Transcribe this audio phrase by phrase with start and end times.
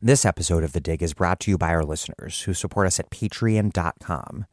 [0.00, 3.00] This episode of The Dig is brought to you by our listeners who support us
[3.00, 4.46] at patreon.com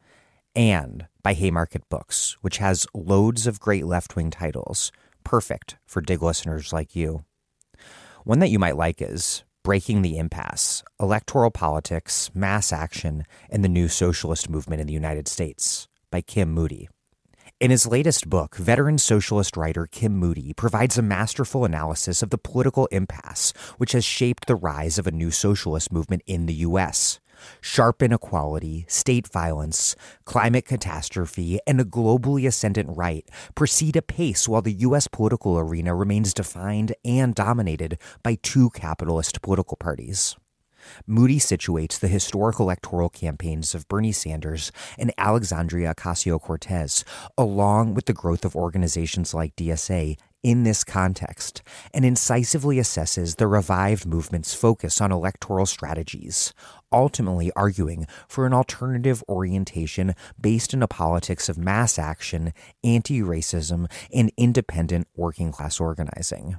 [0.56, 4.90] and by Haymarket Books, which has loads of great left wing titles,
[5.22, 7.24] perfect for Dig listeners like you.
[8.24, 13.68] One that you might like is Breaking the Impasse Electoral Politics, Mass Action, and the
[13.68, 16.88] New Socialist Movement in the United States by Kim Moody.
[17.58, 22.36] In his latest book, veteran socialist writer Kim Moody provides a masterful analysis of the
[22.36, 27.18] political impasse which has shaped the rise of a new socialist movement in the U.S.
[27.62, 29.96] Sharp inequality, state violence,
[30.26, 35.08] climate catastrophe, and a globally ascendant right proceed apace while the U.S.
[35.08, 40.36] political arena remains defined and dominated by two capitalist political parties.
[41.06, 47.04] Moody situates the historic electoral campaigns of Bernie Sanders and Alexandria Ocasio Cortez,
[47.36, 51.60] along with the growth of organizations like DSA, in this context,
[51.92, 56.54] and incisively assesses the revived movement's focus on electoral strategies,
[56.92, 62.52] ultimately arguing for an alternative orientation based in a politics of mass action,
[62.84, 66.58] anti racism, and independent working class organizing.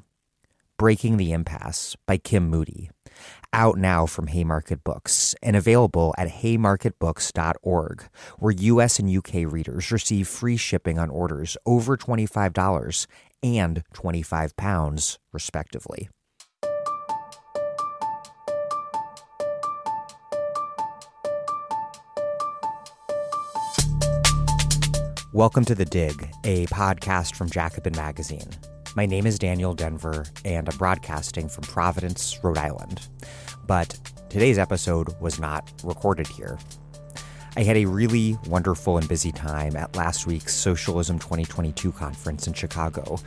[0.78, 2.92] Breaking the Impasse by Kim Moody
[3.54, 8.04] out now from Haymarket Books and available at haymarketbooks.org,
[8.40, 13.08] where US and UK readers receive free shipping on orders over $25
[13.44, 16.10] and 25 pounds, respectively.
[25.34, 28.50] Welcome to The Dig, a podcast from Jacobin Magazine.
[28.98, 33.08] My name is Daniel Denvir, and I'm broadcasting from Providence, Rhode Island.
[33.68, 33.90] But
[34.28, 36.58] today's episode was not recorded here.
[37.56, 42.54] I had a really wonderful and busy time at last week's Socialism 2022 conference in
[42.54, 43.20] Chicago,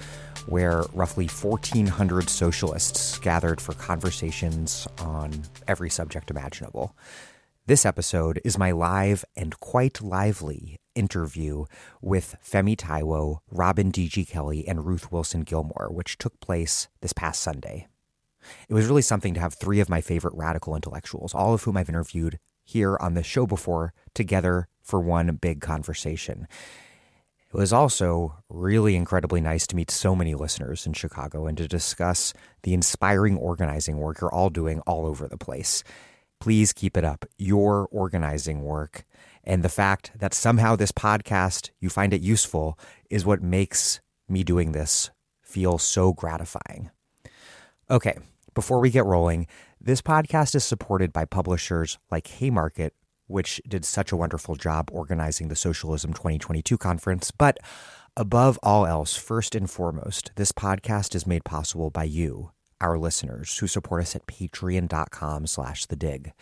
[0.46, 6.96] where roughly 1,400 socialists gathered for conversations on every subject imaginable.
[7.66, 11.64] This episode is my live and quite lively interview
[12.00, 14.24] with Femi Taiwo, Robin D.G.
[14.24, 17.88] Kelley, and Ruth Wilson Gilmore, which took place this past Sunday.
[18.68, 21.76] It was really something to have three of my favorite radical intellectuals, all of whom
[21.76, 26.46] I've interviewed here on the show before, together for one big conversation.
[27.52, 31.66] It was also really incredibly nice to meet so many listeners in Chicago and to
[31.66, 35.82] discuss the inspiring organizing work you're all doing all over the place.
[36.38, 37.24] Please keep it up.
[37.38, 39.04] Your organizing work
[39.50, 42.78] and the fact that somehow this podcast, you find it useful,
[43.10, 45.10] is what makes me doing this
[45.42, 46.88] feel so gratifying.
[47.90, 48.16] Okay,
[48.54, 49.48] before we get rolling,
[49.80, 52.94] this podcast is supported by publishers like Haymarket,
[53.26, 57.32] which did such a wonderful job organizing the Socialism 2022 conference.
[57.32, 57.58] But
[58.16, 63.58] above all else, first and foremost, this podcast is made possible by you, our listeners,
[63.58, 66.34] who support us at patreon.com slash the dig.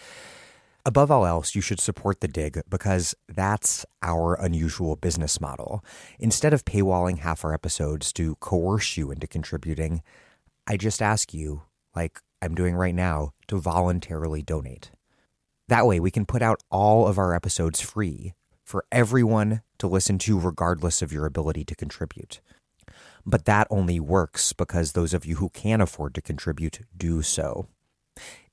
[0.88, 5.84] Above all else, you should support the dig because that's our unusual business model.
[6.18, 10.00] Instead of paywalling half our episodes to coerce you into contributing,
[10.66, 11.60] I just ask you,
[11.94, 14.90] like I'm doing right now, to voluntarily donate.
[15.68, 18.32] That way, we can put out all of our episodes free
[18.64, 22.40] for everyone to listen to, regardless of your ability to contribute.
[23.26, 27.68] But that only works because those of you who can afford to contribute do so.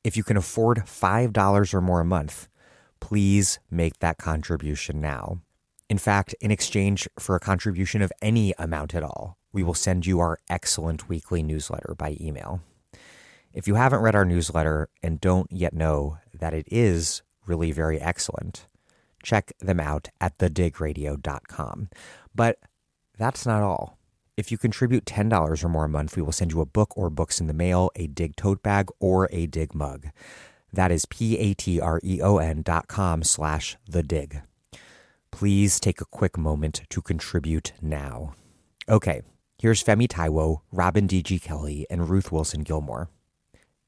[0.06, 2.48] If you can afford $5 or more a month,
[3.00, 5.40] please make that contribution now.
[5.90, 10.06] In fact, in exchange for a contribution of any amount at all, we will send
[10.06, 12.62] you our excellent weekly newsletter by email.
[13.52, 18.00] If you haven't read our newsletter and don't yet know that it is really very
[18.00, 18.68] excellent,
[19.24, 21.90] check them out at thedigradio.com.
[22.36, 22.60] But
[23.18, 23.98] that's not all.
[24.38, 27.10] If you contribute $10 or more a month, we will send you a book or
[27.10, 30.08] books in the mail, a dig tote bag, or a dig mug.
[30.74, 34.42] That is P-A-T-R-E-O-N dot com slash the dig.
[35.32, 38.34] Please take a quick moment to contribute now.
[38.90, 39.22] Okay,
[39.58, 41.40] here's Femi Taiwo, Robin D.G.
[41.40, 43.10] Kelley, and Ruth Wilson Gilmore.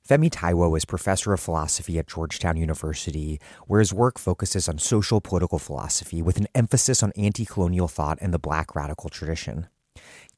[0.07, 5.19] Femi Taiwo is professor of philosophy at Georgetown University, where his work focuses on social
[5.19, 9.67] political philosophy with an emphasis on anti colonial thought and the black radical tradition.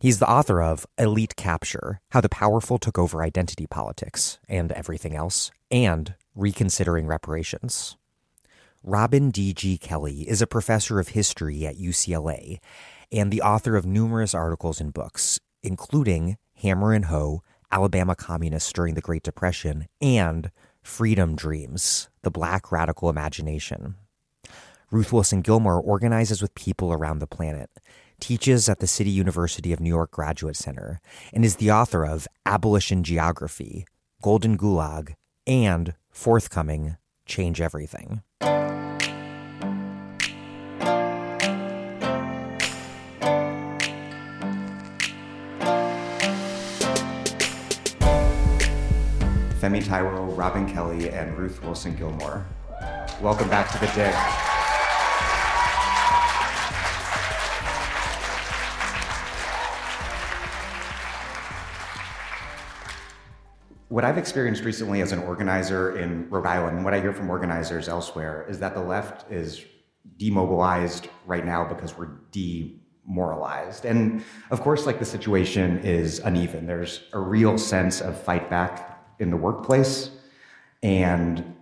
[0.01, 5.13] He's the author of Elite Capture How the Powerful Took Over Identity Politics and Everything
[5.13, 7.97] Else, and Reconsidering Reparations.
[8.81, 9.77] Robin D.G.
[9.79, 12.59] Kelley is a professor of history at UCLA
[13.11, 18.93] and the author of numerous articles and books, including Hammer and Hoe, Alabama Communists During
[18.93, 20.49] the Great Depression, and
[20.81, 23.95] Freedom Dreams, The Black Radical Imagination.
[24.91, 27.69] Ruth Wilson Gilmore organizes with people around the planet
[28.19, 30.99] teaches at the City University of New York Graduate Center,
[31.33, 33.85] and is the author of Abolition Geography,
[34.21, 35.13] Golden Gulag,
[35.47, 38.21] and forthcoming Change Everything.
[49.59, 52.45] Femi Taiwo, Robin Kelley, and Ruth Wilson Gilmore.
[53.21, 54.58] Welcome back to the Dig.
[63.89, 67.29] What I've experienced recently as an organizer in Rhode Island, and what I hear from
[67.29, 69.65] organizers elsewhere, is that the left is
[70.17, 73.85] demobilized right now because we're demoralized.
[73.85, 76.67] And of course, like the situation is uneven.
[76.67, 80.11] There's a real sense of fight back in the workplace
[80.81, 81.55] and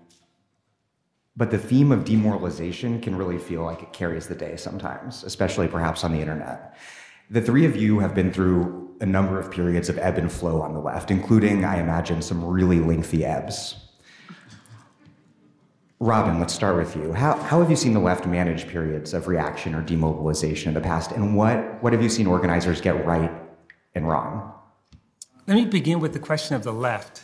[1.35, 5.67] but the theme of demoralization can really feel like it carries the day sometimes especially
[5.67, 6.77] perhaps on the internet
[7.31, 10.61] the three of you have been through a number of periods of ebb and flow
[10.61, 13.75] on the left including i imagine some really lengthy ebbs
[15.99, 19.27] robin let's start with you how, how have you seen the left manage periods of
[19.27, 23.31] reaction or demobilization in the past and what, what have you seen organizers get right
[23.95, 24.53] and wrong
[25.47, 27.21] let me begin with the question of the left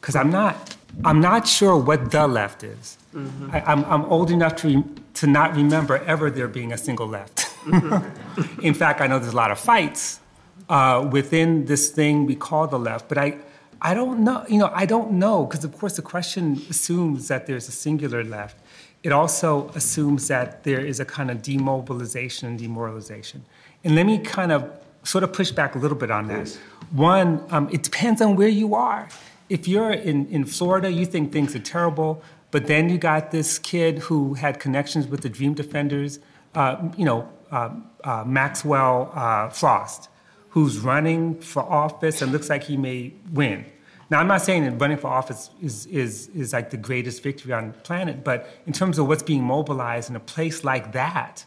[0.00, 2.98] because I'm not I'm not sure what the left is.
[3.14, 3.50] Mm-hmm.
[3.52, 4.84] I, am I'm, I'm old enough to re,
[5.14, 7.48] to not remember ever there being a single left.
[7.64, 8.60] Mm-hmm.
[8.62, 10.20] In fact, I know there's a lot of fights
[10.68, 13.36] uh, within this thing we call the left, but I
[13.80, 14.44] I don't know.
[14.48, 18.22] You know, I don't know because of course the question assumes that there's a singular
[18.24, 18.56] left.
[19.02, 23.44] It also assumes that there is a kind of demobilization and demoralization.
[23.82, 24.70] And let me kind of
[25.02, 26.56] sort of push back a little bit on that.
[26.92, 29.08] One, um, it depends on where you are
[29.52, 33.58] if you're in, in Florida, you think things are terrible, but then you got this
[33.58, 36.20] kid who had connections with the Dream Defenders,
[36.54, 37.68] uh, you know, uh,
[38.02, 40.08] uh, Maxwell uh, Frost,
[40.52, 43.64] who's running for office and looks like he may win.
[44.10, 47.52] Now, I'm not saying that running for office is, is, is like the greatest victory
[47.52, 51.44] on the planet, but in terms of what's being mobilized in a place like that,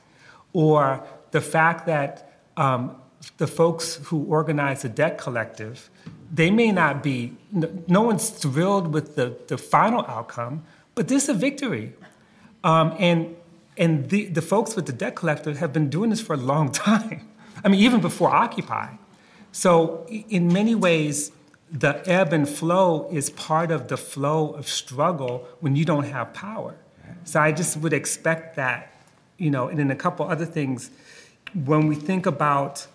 [0.54, 2.96] or the fact that um,
[3.38, 5.90] the folks who organize the debt collective
[6.32, 7.34] they may not be,
[7.88, 10.64] no one's thrilled with the, the final outcome,
[10.94, 11.94] but this is a victory.
[12.64, 13.36] Um, and
[13.78, 16.72] and the, the folks with the debt collective have been doing this for a long
[16.88, 17.28] time.
[17.66, 18.94] I mean, even before Occupy.
[19.52, 21.32] So, in many ways,
[21.72, 26.34] the ebb and flow is part of the flow of struggle when you don't have
[26.34, 26.76] power.
[27.24, 28.94] So, I just would expect that,
[29.38, 30.92] you know, and then a couple other things.
[31.54, 32.86] When we think about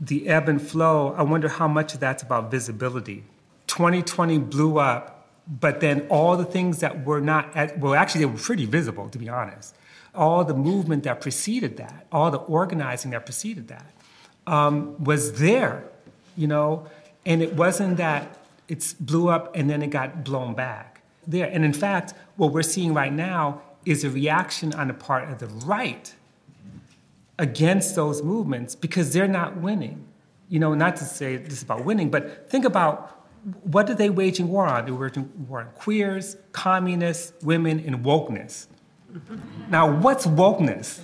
[0.00, 3.24] the ebb and flow, I wonder how much of that's about visibility.
[3.66, 8.26] 2020 blew up, but then all the things that were not, at, well, actually, they
[8.26, 9.74] were pretty visible, to be honest.
[10.14, 13.86] All the movement that preceded that, all the organizing that preceded that,
[14.46, 15.84] um, was there,
[16.36, 16.86] you know,
[17.26, 18.38] and it wasn't that
[18.68, 21.02] it blew up and then it got blown back.
[21.26, 21.46] There.
[21.46, 25.38] And in fact, what we're seeing right now is a reaction on the part of
[25.38, 26.14] the right
[27.38, 30.06] against those movements because they're not winning.
[30.48, 33.24] You know, not to say this is about winning, but think about
[33.62, 34.84] what are they waging war on?
[34.84, 38.66] They're waging war on queers, communists, women, and wokeness.
[39.68, 41.00] Now, what's wokeness?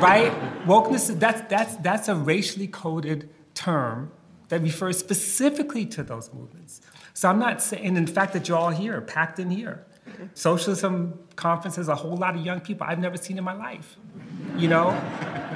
[0.00, 0.32] right?
[0.66, 4.12] Wokeness, that's, that's, that's a racially coded term
[4.48, 6.80] that refers specifically to those movements.
[7.14, 9.86] So I'm not saying, in fact, that you're all here, packed in here.
[10.34, 13.96] Socialism conference has a whole lot of young people I've never seen in my life
[14.56, 14.90] you know?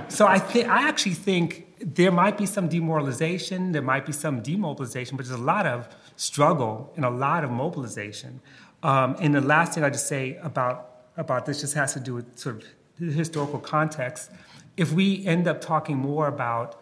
[0.09, 4.41] So I think I actually think there might be some demoralization, there might be some
[4.43, 8.41] demobilization, but there's a lot of struggle and a lot of mobilization.
[8.83, 12.15] Um, and the last thing I just say about about this just has to do
[12.15, 14.31] with sort of historical context.
[14.77, 16.81] If we end up talking more about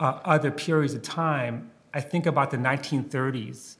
[0.00, 3.76] uh, other periods of time, I think about the 1930s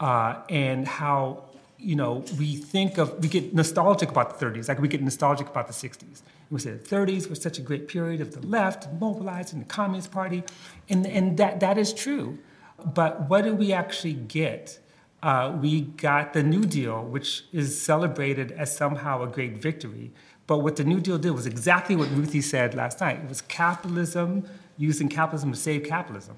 [0.00, 1.44] uh, and how
[1.78, 5.46] you know we think of we get nostalgic about the 30s, like we get nostalgic
[5.48, 6.22] about the 60s.
[6.50, 10.10] We say the 30s were such a great period of the left mobilizing the Communist
[10.10, 10.42] Party,
[10.88, 12.38] and, and that, that is true.
[12.84, 14.78] But what do we actually get?
[15.24, 20.10] Uh, we got the New Deal, which is celebrated as somehow a great victory.
[20.46, 23.20] But what the New Deal did was exactly what Ruthie said last night.
[23.20, 26.36] It was capitalism, using capitalism to save capitalism.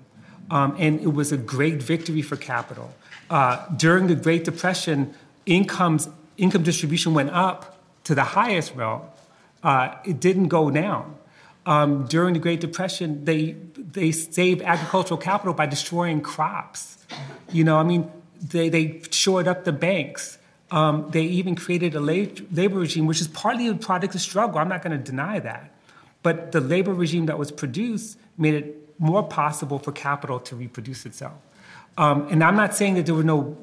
[0.52, 2.94] Um, and it was a great victory for capital.
[3.28, 5.12] Uh, during the Great Depression,
[5.46, 9.02] incomes, income distribution went up to the highest realm,
[9.64, 11.16] uh, it didn't go down.
[11.66, 16.98] Um, during the Great Depression, they they saved agricultural capital by destroying crops.
[17.50, 18.08] You know, I mean,
[18.40, 20.38] they they shored up the banks.
[20.70, 24.58] Um, they even created a labor regime, which is partly a product of struggle.
[24.58, 25.70] I'm not going to deny that,
[26.22, 31.06] but the labor regime that was produced made it more possible for capital to reproduce
[31.06, 31.34] itself.
[31.98, 33.56] Um, and I'm not saying that there were no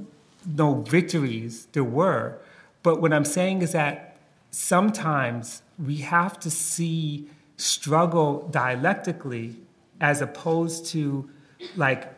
[0.46, 1.68] no victories.
[1.74, 2.38] There were.
[2.84, 4.18] But what I'm saying is that
[4.52, 9.56] sometimes we have to see struggle dialectically
[10.02, 11.30] as opposed to
[11.76, 12.14] like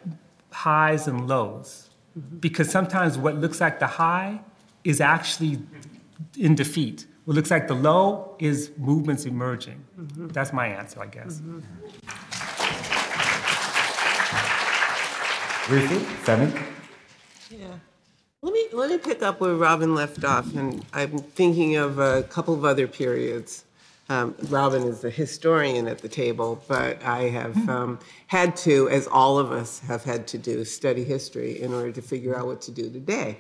[0.52, 1.85] highs and lows.
[2.18, 2.38] Mm-hmm.
[2.38, 4.40] Because sometimes what looks like the high
[4.84, 5.60] is actually
[6.38, 7.06] in defeat.
[7.26, 9.84] What looks like the low is movements emerging.
[10.00, 10.28] Mm-hmm.
[10.28, 11.42] That's my answer, I guess.
[11.42, 11.60] Mm-hmm.
[15.74, 16.64] Ruthie, Femi?
[17.50, 17.68] Yeah.
[18.42, 22.22] Let me, let me pick up where Robin left off, and I'm thinking of a
[22.24, 23.65] couple of other periods.
[24.08, 29.08] Um, Robin is the historian at the table, but I have um, had to, as
[29.08, 32.62] all of us have had to do, study history in order to figure out what
[32.62, 33.40] to do today.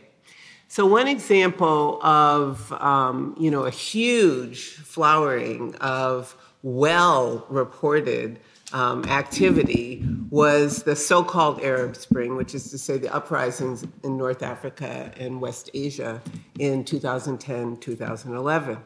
[0.67, 8.39] So one example of um, you know a huge flowering of well-reported
[8.73, 14.41] um, activity was the so-called Arab Spring, which is to say the uprisings in North
[14.41, 16.19] Africa and West Asia
[16.57, 18.77] in 2010, 2011.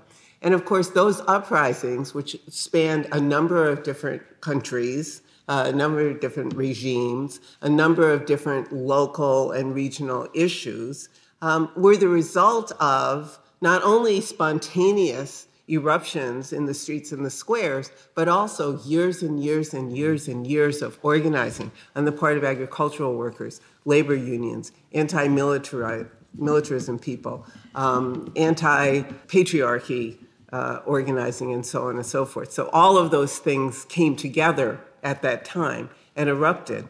[0.42, 6.08] And of course, those uprisings, which spanned a number of different countries, uh, a number
[6.08, 11.10] of different regimes, a number of different local and regional issues,
[11.42, 17.92] um, were the result of not only spontaneous eruptions in the streets and the squares,
[18.16, 22.44] but also years and years and years and years of organizing on the part of
[22.44, 30.18] agricultural workers, labor unions, anti militarism people, um, anti patriarchy
[30.52, 32.52] uh, organizing, and so on and so forth.
[32.52, 36.88] So all of those things came together at that time and erupted.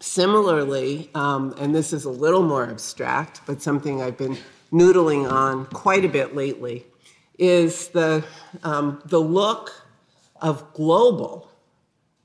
[0.00, 4.36] Similarly, um, and this is a little more abstract, but something I've been
[4.72, 6.86] noodling on quite a bit lately,
[7.38, 8.24] is the,
[8.62, 9.84] um, the look
[10.40, 11.50] of global,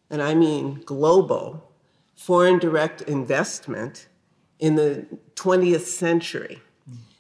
[0.10, 1.72] and I mean global,
[2.16, 4.08] foreign direct investment
[4.60, 5.06] in the
[5.36, 6.62] 20th century.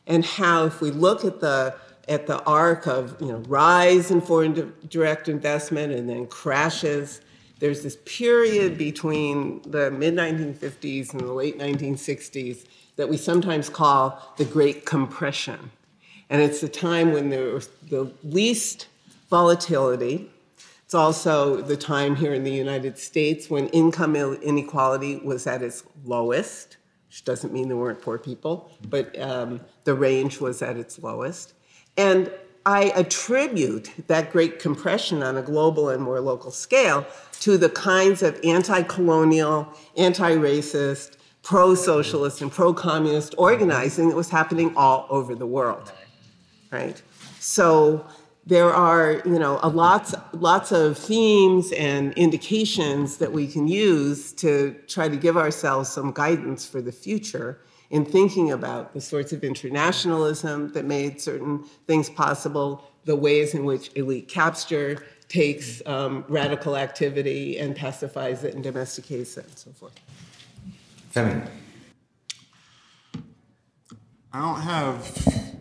[0.05, 1.75] And how, if we look at the
[2.07, 7.21] at the arc of you know rise in foreign direct investment and then crashes
[7.59, 12.65] there's this period between the mid 1950s and the late 1960s
[12.97, 15.71] that we sometimes call the Great Compression.
[16.29, 18.87] And it's the time when there was the least
[19.29, 20.29] volatility.
[20.83, 25.83] It's also the time here in the United States when income inequality was at its
[26.05, 30.99] lowest, which doesn't mean there weren't poor people, but um, the range was at its
[30.99, 31.53] lowest.
[31.97, 32.31] And
[32.65, 37.05] I attribute that great compression on a global and more local scale
[37.39, 44.15] to the kinds of anti colonial, anti racist, pro socialist, and pro communist organizing that
[44.15, 45.91] was happening all over the world.
[46.71, 47.01] Right?
[47.39, 48.05] So
[48.45, 54.75] there are, you know, lots, lots of themes and indications that we can use to
[54.87, 57.59] try to give ourselves some guidance for the future
[57.89, 63.63] in thinking about the sorts of internationalism that made certain things possible, the ways in
[63.63, 69.71] which elite capture takes um, radical activity and pacifies it and domesticates it and so
[69.71, 69.93] forth.
[71.13, 71.47] Femi.
[74.33, 75.55] I don't have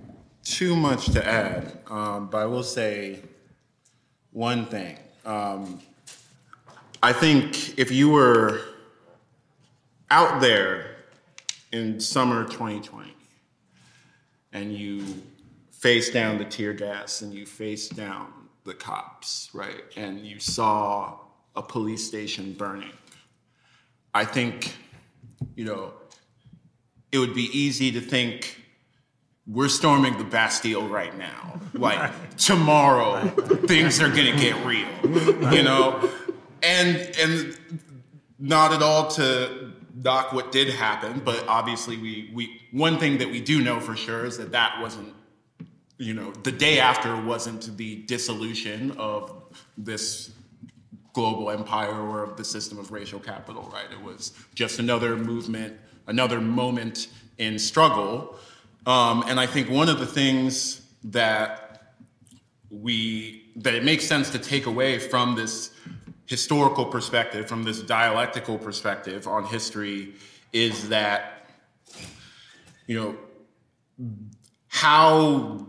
[0.45, 3.21] too much to add, um, but I will say
[4.33, 4.99] one thing.
[5.25, 5.81] Um,
[7.03, 8.61] I think if you were
[10.11, 10.96] out there
[11.77, 13.15] in summer 2020
[14.53, 15.05] and you
[15.71, 18.33] face down the tear gas and you face down
[18.65, 19.83] the cops, right?
[19.97, 21.19] And you saw
[21.55, 22.93] a police station burning.
[24.15, 24.75] I think,
[25.55, 25.93] you know,
[27.13, 28.63] it would be easy to think
[29.47, 31.61] we're storming the Bastille right now.
[31.75, 33.29] Like tomorrow,
[33.67, 34.89] things are gonna get real,
[35.53, 36.09] you know?
[36.63, 37.59] And and
[38.39, 39.66] not at all to
[39.97, 43.97] knock what did happen, but obviously we we one thing that we do know for
[43.97, 45.15] sure is that that wasn't
[45.99, 49.33] you know the day after wasn't the dissolution of
[49.79, 50.31] this
[51.15, 53.91] global empire or of the system of racial capital, right?
[53.91, 55.75] It was just another movement,
[56.07, 58.37] another moment in struggle.
[58.85, 61.95] Um, and I think one of the things that
[62.71, 65.71] we that it makes sense to take away from this
[66.27, 70.15] historical perspective, from this dialectical perspective on history,
[70.53, 71.49] is that,
[72.87, 73.17] you know,
[74.69, 75.67] how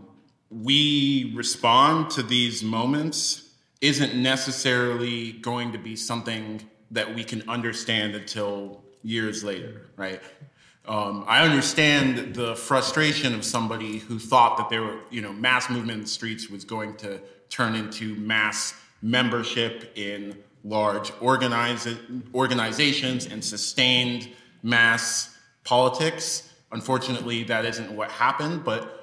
[0.50, 6.60] we respond to these moments isn't necessarily going to be something
[6.90, 10.20] that we can understand until years later, right?
[10.86, 15.68] Um, I understand the frustration of somebody who thought that there were, you know, mass
[15.68, 23.44] movement in the streets was going to turn into mass membership in large organizations and
[23.44, 24.30] sustained
[24.62, 26.44] mass politics.
[26.70, 28.98] unfortunately, that isn't what happened, but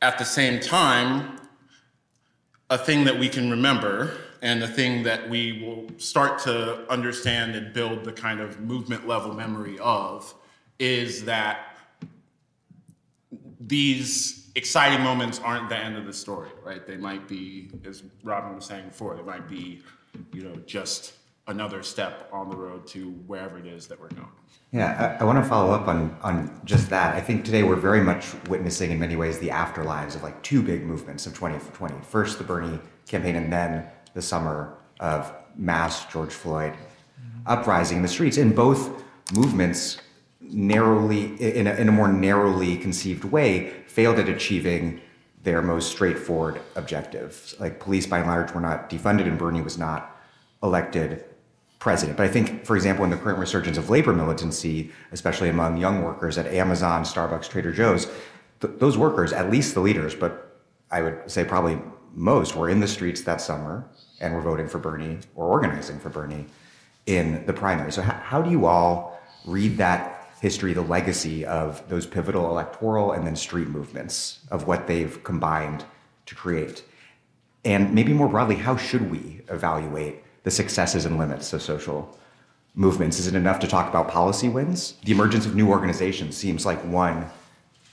[0.00, 1.40] at the same time,
[2.70, 7.56] a thing that we can remember and the thing that we will start to understand
[7.56, 10.32] and build the kind of movement level memory of
[10.78, 11.76] is that
[13.60, 16.86] these exciting moments aren't the end of the story, right?
[16.86, 19.80] They might be, as Robin was saying before, they might be,
[20.32, 21.14] you know, just
[21.46, 24.28] another step on the road to wherever it is that we're going.
[24.72, 27.14] Yeah, I, I want to follow up on on just that.
[27.14, 30.60] I think today we're very much witnessing, in many ways, the afterlives of like two
[30.60, 31.94] big movements of 2020.
[32.02, 36.74] First, the Bernie campaign, and then the summer of mass George Floyd
[37.46, 38.36] uprising in the streets.
[38.36, 39.02] In both
[39.34, 39.98] movements,
[40.50, 45.00] narrowly, in a, in a more narrowly conceived way, failed at achieving
[45.42, 47.54] their most straightforward objectives.
[47.58, 50.16] Like police, by and large, were not defunded, and Bernie was not
[50.62, 51.24] elected
[51.78, 52.16] president.
[52.16, 56.02] But I think, for example, in the current resurgence of labor militancy, especially among young
[56.02, 58.06] workers at Amazon, Starbucks, Trader Joe's,
[58.60, 61.78] th- those workers, at least the leaders, but I would say probably
[62.14, 63.88] most, were in the streets that summer
[64.20, 66.46] and were voting for Bernie or organizing for Bernie
[67.06, 67.92] in the primary.
[67.92, 73.12] So, how, how do you all read that history, the legacy of those pivotal electoral
[73.12, 75.84] and then street movements, of what they've combined
[76.26, 76.84] to create?
[77.64, 82.16] And maybe more broadly, how should we evaluate the successes and limits of social
[82.74, 83.18] movements?
[83.18, 84.94] Is it enough to talk about policy wins?
[85.04, 87.26] The emergence of new organizations seems like one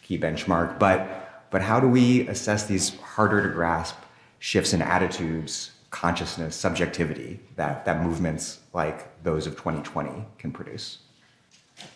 [0.04, 3.96] key benchmark, but, but how do we assess these harder to grasp
[4.38, 11.00] shifts in attitudes, consciousness, subjectivity that, that movements like those of 2020 can produce?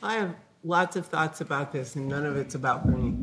[0.01, 3.15] I have lots of thoughts about this, and none of it's about Bernie.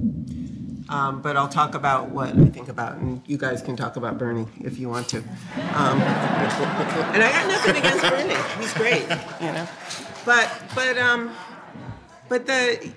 [0.88, 4.18] Um, but I'll talk about what I think about, and you guys can talk about
[4.18, 5.18] Bernie if you want to.
[5.18, 9.02] Um, and I got nothing against Bernie; he's great,
[9.40, 9.66] you know.
[10.24, 11.34] But but um,
[12.28, 12.92] but the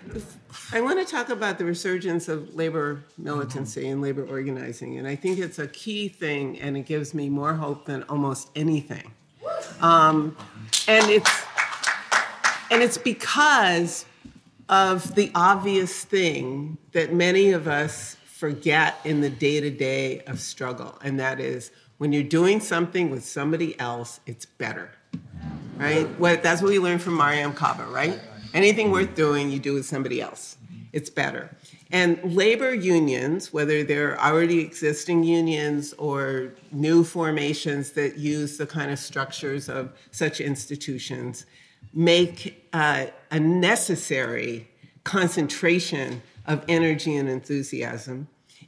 [0.72, 5.16] I want to talk about the resurgence of labor militancy and labor organizing, and I
[5.16, 9.12] think it's a key thing, and it gives me more hope than almost anything.
[9.81, 10.38] Um,
[10.88, 11.29] and it's
[12.72, 14.05] and it's because
[14.68, 20.40] of the obvious thing that many of us forget in the day to day of
[20.40, 24.92] struggle, and that is when you're doing something with somebody else, it's better.
[25.77, 26.08] Right?
[26.20, 28.20] What, that's what we learned from Mariame Kaba, right?
[28.53, 30.58] Anything worth doing, you do with somebody else.
[30.92, 31.55] It's better.
[31.92, 38.92] And labor unions, whether they're already existing unions or new formations that use the kind
[38.92, 41.46] of structures of such institutions,
[41.94, 44.70] make uh, a necessary
[45.04, 48.28] concentration of energy and enthusiasm.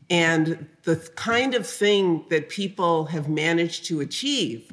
[0.09, 4.71] And the kind of thing that people have managed to achieve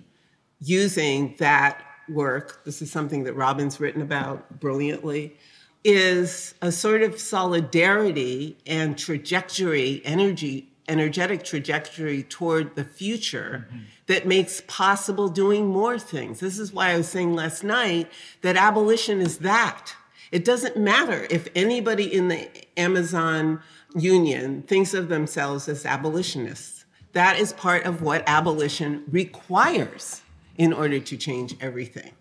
[0.61, 5.37] using that work, this is something that Robin's written about brilliantly,
[5.85, 13.83] is a sort of solidarity and trajectory, energy, energetic trajectory toward the future mm-hmm.
[14.07, 16.41] that makes possible doing more things.
[16.41, 18.11] This is why I was saying last night
[18.43, 19.95] that abolition is that.
[20.31, 23.63] It doesn't matter if anybody in the Amazon
[23.95, 26.85] union thinks of themselves as abolitionists.
[27.13, 30.23] That is part of what abolition requires
[30.57, 32.13] in order to change everything.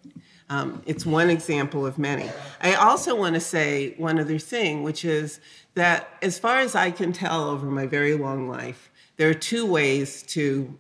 [0.50, 2.30] Um, it's one example of many.
[2.62, 5.42] I also want to say one other thing, which is
[5.78, 9.66] that as far as I can tell over my very long life, there are two
[9.66, 10.78] ways to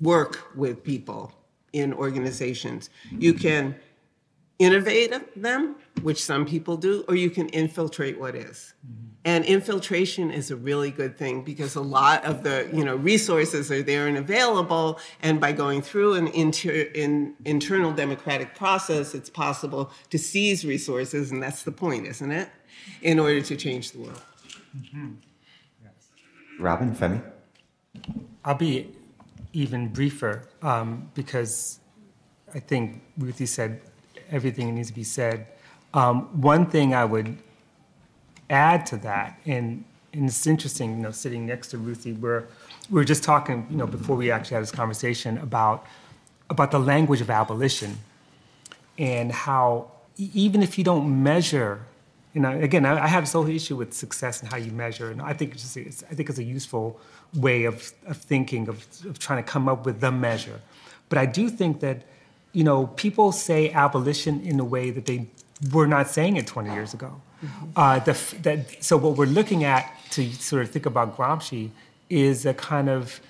[0.00, 1.32] work with people
[1.72, 2.88] in organizations.
[3.10, 3.74] You can
[4.58, 8.74] innovate them, which some people do, or you can infiltrate what is.
[8.86, 9.04] Mm-hmm.
[9.24, 13.70] And infiltration is a really good thing because a lot of the you know resources
[13.70, 19.28] are there and available, and by going through an inter, in, internal democratic process, it's
[19.30, 22.48] possible to seize resources, and that's the point, isn't it?
[23.02, 24.22] In order to change the world.
[24.76, 25.12] Mm-hmm.
[25.82, 25.92] Yes.
[26.58, 27.22] Robin, Femi.
[28.44, 28.88] I'll be
[29.52, 31.80] even briefer um, because
[32.54, 33.80] I think Ruthie said
[34.30, 35.46] everything needs to be said.
[35.94, 37.36] Um, one thing I would
[38.50, 42.44] add to that, and, and it's interesting, you know, sitting next to Ruthie, we're,
[42.90, 45.86] we were just talking, you know, before we actually had this conversation about,
[46.50, 47.98] about the language of abolition
[48.98, 51.80] and how even if you don't measure,
[52.38, 55.10] you know, again, I, I have this whole issue with success and how you measure,
[55.10, 57.00] and I think it's just, it's, I think it's a useful
[57.34, 60.60] way of, of thinking, of, of trying to come up with the measure.
[61.08, 62.04] But I do think that
[62.52, 65.26] you know, people say abolition in a way that they
[65.72, 67.20] were not saying it 20 years ago.
[67.44, 67.66] Mm-hmm.
[67.74, 71.70] Uh, the, that, so what we're looking at to sort of think about Gramsci
[72.08, 73.20] is a kind of,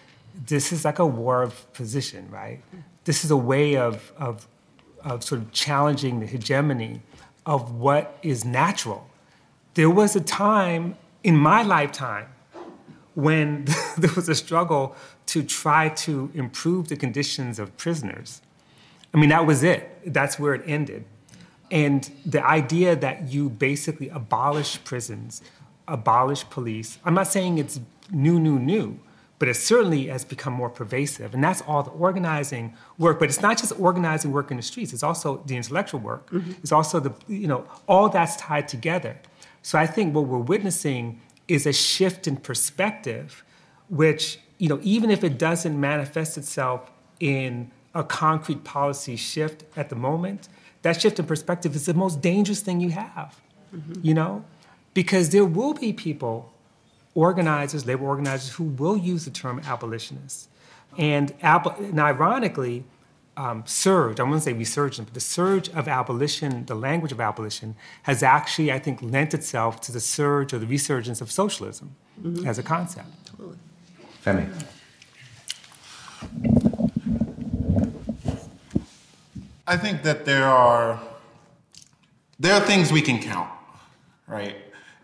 [0.47, 2.61] this is like a war of position, right?
[3.05, 4.47] This is a way of, of,
[5.03, 7.01] of sort of challenging the hegemony
[7.48, 9.08] of what is natural.
[9.72, 12.26] There was a time in my lifetime
[13.14, 13.64] when
[13.98, 14.94] there was a struggle
[15.26, 18.42] to try to improve the conditions of prisoners.
[19.14, 20.12] I mean, that was it.
[20.12, 21.06] That's where it ended.
[21.70, 25.42] And the idea that you basically abolish prisons,
[25.87, 27.80] abolish police, I'm not saying it's
[28.12, 29.00] new, new, new,
[29.38, 31.35] but it certainly has become more pervasive.
[31.35, 33.18] And that's all the organizing work.
[33.20, 36.31] But it's not just organizing work in the streets, it's also the intellectual work.
[36.31, 36.53] Mm-hmm.
[36.62, 39.16] It's also the, you know, all that's tied together.
[39.62, 43.44] So I think what we're witnessing is a shift in perspective,
[43.88, 49.88] which, you know, even if it doesn't manifest itself in a concrete policy shift at
[49.88, 50.48] the moment,
[50.83, 53.40] that shift in perspective is the most dangerous thing you have,
[53.74, 53.94] mm-hmm.
[54.03, 54.44] you know?
[54.94, 56.53] Because there will be people,
[57.18, 60.48] organizers, labor organizers, who will use the term abolitionist.
[60.96, 62.85] And, ab- and ironically,
[63.37, 67.74] um, surge, I wouldn't say resurgence, but the surge of abolition, the language of abolition,
[68.04, 72.46] has actually, I think, lent itself to the surge or the resurgence of socialism mm-hmm.
[72.46, 73.09] as a concept.
[73.26, 73.59] Totally.
[74.24, 74.46] Femi.
[79.66, 81.00] I think that there are
[82.40, 83.50] there are things we can count,
[84.26, 84.57] right?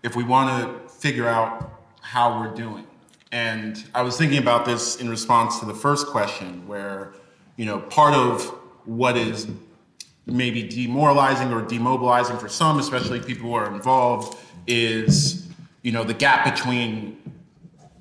[0.02, 1.73] If we want to figure out
[2.04, 2.86] how we're doing.
[3.32, 7.14] And I was thinking about this in response to the first question where,
[7.56, 8.44] you know, part of
[8.84, 9.48] what is
[10.26, 15.48] maybe demoralizing or demobilizing for some, especially people who are involved, is,
[15.82, 17.18] you know, the gap between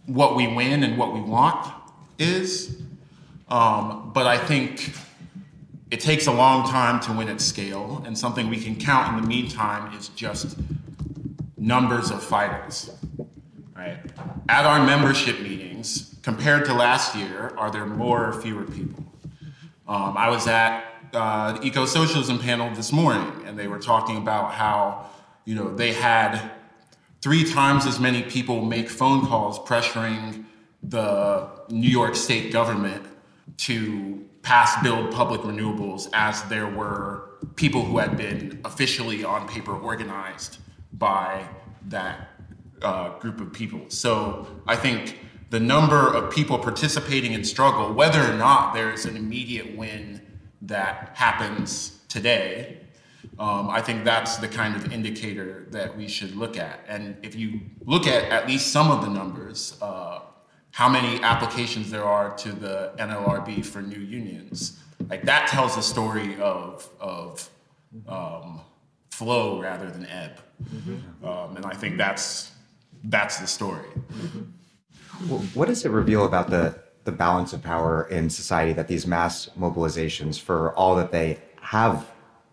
[0.06, 1.74] what we win and what we want
[2.20, 2.82] is.
[3.48, 4.94] Um, but I think
[5.92, 9.22] it takes a long time to win at scale, and something we can count in
[9.22, 10.58] the meantime is just
[11.58, 12.92] numbers of fighters.
[13.75, 13.97] Right?
[14.49, 19.03] At our membership meetings, compared to last year, are there more or fewer people?
[19.88, 24.53] Um, I was at uh, the eco-socialism panel this morning, and they were talking about
[24.53, 25.09] how
[25.45, 26.51] you know they had
[27.21, 30.45] three times as many people make phone calls pressuring
[30.81, 33.05] the New York State government
[33.57, 39.73] to pass build public renewables as there were people who had been officially on paper
[39.75, 40.57] organized
[40.93, 41.47] by
[41.88, 42.33] that
[42.84, 43.82] uh, group of people.
[43.89, 45.19] So I think
[45.50, 50.22] the number of people participating in struggle, whether or not there's an immediate win
[50.62, 52.80] that happens today,
[53.39, 56.82] um, I think that's the kind of indicator that we should look at.
[56.88, 60.19] And if you look at at least some of the numbers, uh,
[60.74, 64.80] how many applications there are to the NLRB for new unions.
[65.10, 67.50] Like that tells a story of of
[68.08, 68.62] um,
[69.12, 71.26] flow rather than ebb, mm-hmm.
[71.26, 72.53] um, and I think that's
[73.04, 73.86] that's the story.
[75.28, 79.06] Well, what does it reveal about the the balance of power in society that these
[79.06, 82.10] mass mobilizations, for all that they have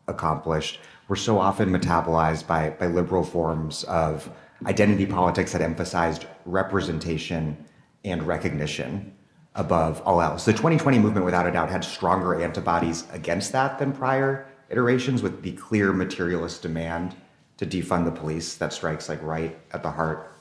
[0.09, 4.31] accomplished, were so often metabolized by by liberal forms of
[4.67, 7.57] identity politics that emphasized representation
[8.05, 9.15] and recognition
[9.55, 10.45] above all else.
[10.45, 15.43] The 2020 movement, without a doubt, had stronger antibodies against that than prior iterations, with
[15.43, 17.15] the clear materialist demand
[17.57, 20.33] to defund the police that strikes like right at the heart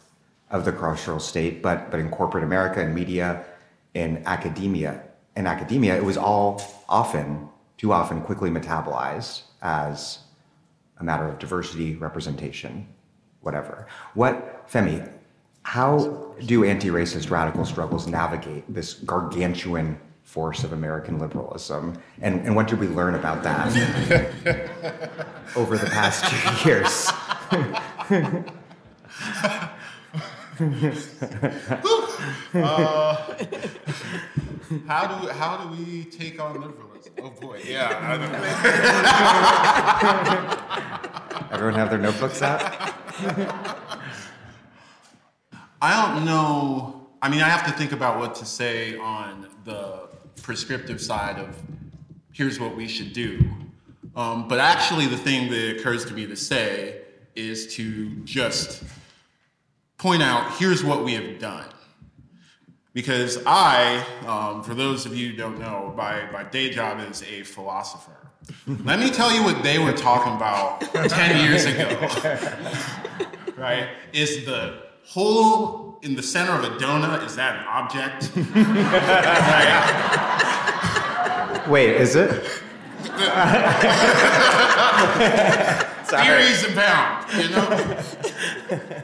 [0.51, 1.62] of the carceral state.
[1.62, 3.45] But but in corporate America and media,
[3.93, 5.03] in academia,
[5.35, 10.19] in academia, it was all often, too often, quickly metabolized as
[10.97, 12.88] a matter of diversity, representation,
[13.41, 13.88] whatever.
[14.13, 15.09] What Femi,
[15.63, 21.97] how do anti racist radical struggles navigate this gargantuan force of American liberalism?
[22.21, 23.67] And, and what did we learn about that
[25.55, 27.09] over the past two years?
[32.54, 33.15] uh,
[34.88, 37.13] how do how do we take on liberalism?
[37.24, 38.17] Oh boy, yeah.
[41.52, 42.62] Everyone have their notebooks out.
[45.82, 47.08] I don't know.
[47.22, 50.10] I mean, I have to think about what to say on the
[50.41, 51.56] prescriptive side of
[52.34, 53.45] here's what we should do.
[54.13, 57.00] Um, but actually, the thing that occurs to me to say
[57.34, 58.84] is to just
[59.99, 61.65] point out here's what we have done.
[62.93, 67.21] Because I, um, for those of you who don't know, my, my day job is
[67.21, 68.15] a philosopher.
[68.65, 71.88] Let me tell you what they were talking about 10 years ago.
[73.57, 73.89] right?
[74.12, 78.31] Is the hole in the center of a donut, is that an object?
[81.69, 82.43] Wait, is it?
[86.10, 88.02] Theories abound, you know?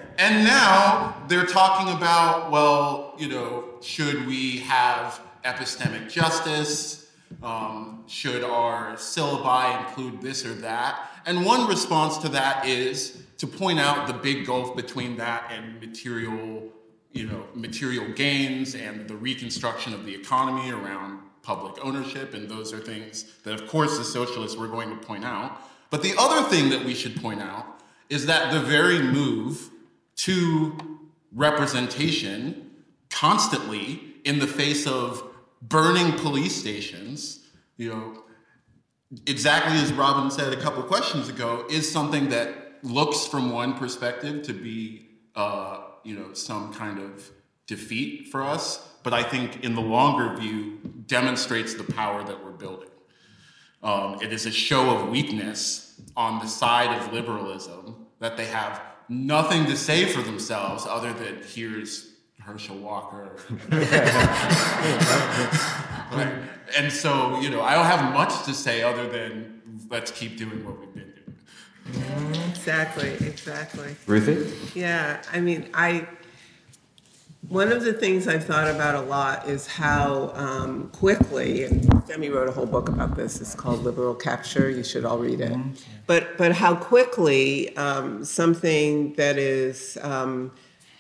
[0.18, 7.12] and now they're talking about, well, you know, should we have epistemic justice?
[7.44, 11.10] Um, should our syllabi include this or that?
[11.26, 15.80] And one response to that is to point out the big gulf between that and
[15.80, 16.64] material,
[17.14, 22.34] you know, material gains and the reconstruction of the economy around public ownership.
[22.34, 25.62] And those are things that, of course, the socialists were going to point out.
[25.90, 27.66] But the other thing that we should point out
[28.10, 29.70] is that the very move
[30.18, 30.78] to
[31.34, 32.72] representation
[33.10, 35.24] constantly in the face of
[35.62, 38.24] burning police stations, you know,
[39.26, 44.44] exactly as Robin said a couple questions ago, is something that looks from one perspective
[44.44, 47.30] to be, uh, you know, some kind of
[47.68, 52.52] defeat for us, but I think in the longer view demonstrates the power that we're
[52.52, 52.90] building.
[53.86, 58.82] Um, it is a show of weakness on the side of liberalism that they have
[59.10, 63.38] nothing to say for themselves other than here's Herschel Walker.
[66.76, 70.66] and so, you know, I don't have much to say other than let's keep doing
[70.66, 72.50] what we've been doing.
[72.50, 73.96] Exactly, exactly.
[74.08, 74.52] Ruthie?
[74.80, 76.08] Yeah, I mean, I
[77.50, 82.34] one of the things I've thought about a lot is how um, quickly, and Femi
[82.34, 83.42] wrote a whole book about this.
[83.42, 84.70] It's called Liberal Capture.
[84.70, 85.58] You should all read it.
[86.08, 90.52] But but how quickly um, something that is um,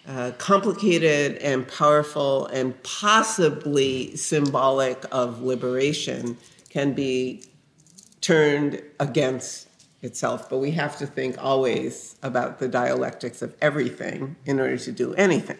[0.07, 6.37] uh, complicated and powerful and possibly symbolic of liberation
[6.69, 7.43] can be
[8.21, 9.67] turned against
[10.01, 10.49] itself.
[10.49, 15.13] But we have to think always about the dialectics of everything in order to do
[15.15, 15.57] anything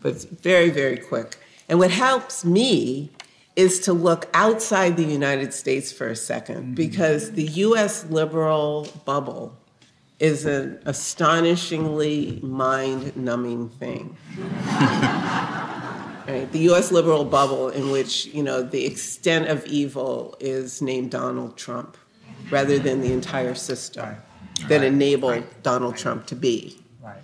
[0.00, 1.38] but it's very, very quick.
[1.68, 3.10] And what helps me
[3.56, 9.56] is to look outside the United States for a 2nd because the US liberal bubble
[10.18, 14.16] is an astonishingly mind numbing thing.
[16.30, 16.48] right?
[16.52, 21.56] The US liberal bubble, in which you know, the extent of evil is named Donald
[21.56, 21.96] Trump
[22.50, 24.16] rather than the entire system
[24.68, 26.78] that enabled Donald Trump to be.
[27.02, 27.22] Right.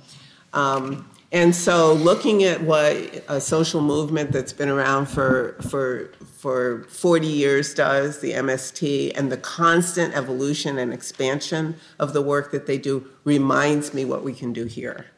[0.53, 2.97] Um, and so, looking at what
[3.29, 9.31] a social movement that's been around for for for 40 years does, the MST, and
[9.31, 14.33] the constant evolution and expansion of the work that they do reminds me what we
[14.33, 15.09] can do here.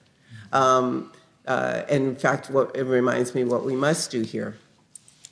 [0.53, 1.13] Um,
[1.47, 4.59] uh, and in fact, what it reminds me what we must do here.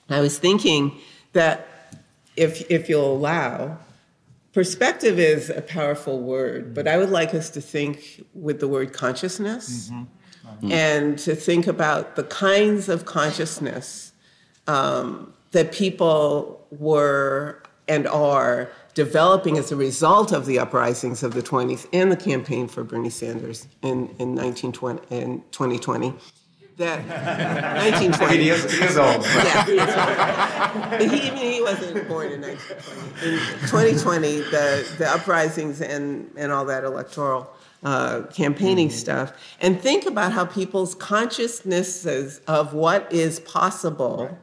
[0.09, 0.93] I was thinking
[1.33, 1.67] that
[2.37, 3.79] if if you'll allow,
[4.53, 8.93] perspective is a powerful word, but I would like us to think with the word
[8.93, 9.91] consciousness.
[9.91, 10.05] Mm-hmm
[10.63, 14.13] and to think about the kinds of consciousness
[14.67, 21.43] um, that people were and are developing as a result of the uprisings of the
[21.43, 26.15] 20s and the campaign for Bernie Sanders in, in, 1920, in 2020.
[26.79, 28.37] That 1920.
[28.37, 29.25] he, is, he is old.
[29.25, 31.11] Yeah, he is old.
[31.11, 33.33] he, he wasn't born in 1920.
[33.33, 37.51] In 2020, the, the uprisings and, and all that electoral
[37.83, 38.97] uh, campaigning mm-hmm.
[38.97, 44.37] stuff, and think about how people's consciousnesses of what is possible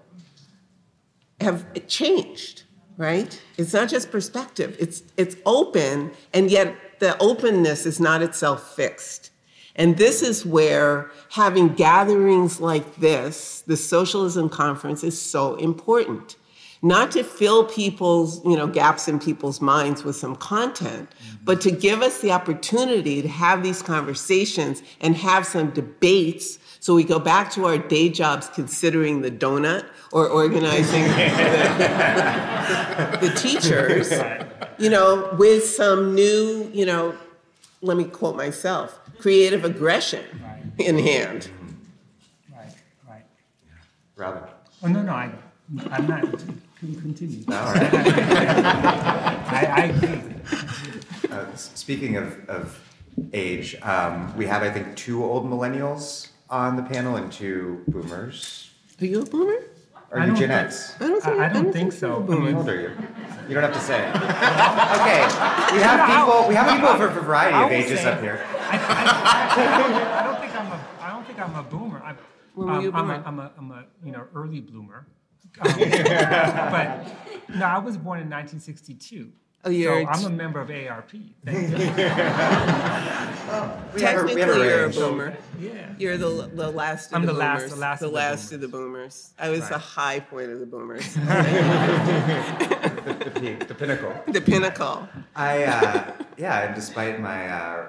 [1.41, 2.63] have changed.
[2.96, 3.41] Right?
[3.58, 9.32] It's not just perspective; it's it's open, and yet the openness is not itself fixed.
[9.76, 16.38] And this is where having gatherings like this, the socialism conference, is so important
[16.84, 21.46] not to fill people's, you know, gaps in people's minds with some content, mm-hmm.
[21.46, 26.93] but to give us the opportunity to have these conversations and have some debates so
[26.93, 31.15] we go back to our day jobs considering the donut or organizing the,
[33.22, 34.12] the, the, teachers,
[34.78, 37.15] you know, with some new, you know,
[37.82, 40.62] let me quote myself, creative aggression right.
[40.78, 41.50] in hand.
[42.54, 42.74] Right,
[43.08, 43.24] right.
[44.17, 44.43] Robin.
[44.84, 45.32] Oh, no, no, I,
[45.89, 46.43] I'm not
[46.84, 47.43] can continue.
[47.48, 47.93] All right.
[49.54, 50.22] I, I agree.
[51.32, 52.80] Uh, speaking of, of
[53.34, 58.72] age, um, we have, I think, two old millennials on the panel and two boomers.
[59.02, 59.60] Are you a boomer?
[60.12, 60.96] Are you Gen X?
[61.00, 62.22] I don't think, I, I don't think so.
[62.22, 62.91] How old are you?
[63.48, 64.08] You don't have to say.
[64.10, 65.26] okay,
[65.74, 66.48] we have people.
[66.48, 68.46] We have people for a variety of ages say, up here.
[68.69, 70.86] I, I, I, don't think I'm a.
[71.02, 72.02] I don't think I'm a boomer.
[72.04, 72.17] I'm,
[72.54, 73.10] when were you um, born?
[73.10, 75.08] I'm a, I'm a, I'm a you know early bloomer.
[75.62, 77.06] Um, but
[77.56, 79.32] no, I was born in 1962.
[79.66, 81.30] Oh, you're so I'm a member of AARP.
[81.46, 81.78] Thank you.
[83.98, 85.38] Technically, you're a boomer.
[85.60, 85.94] Yeah.
[85.98, 87.74] You're the the last of I'm the, the last- boomers.
[87.74, 88.52] the last the of the last boomers.
[88.54, 89.34] of the boomers.
[89.39, 89.70] I was Right.
[89.70, 91.13] the high point of the boomers.
[91.13, 91.22] the,
[93.24, 94.13] the peak, the pinnacle.
[94.28, 95.08] the pinnacle.
[95.36, 97.88] I, uh, yeah, and despite my, uh,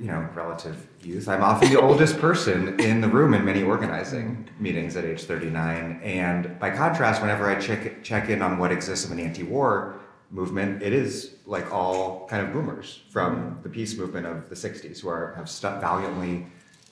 [0.00, 4.48] you know, relative youth, I'm often the oldest person in the room in many organizing
[4.58, 6.00] meetings at age 39.
[6.02, 10.00] And by contrast, whenever I check check in on what exists of an anti-war
[10.30, 15.00] movement, it is like all kind of boomers from the peace movement of the 60s
[15.00, 16.46] who are, have stuck valiantly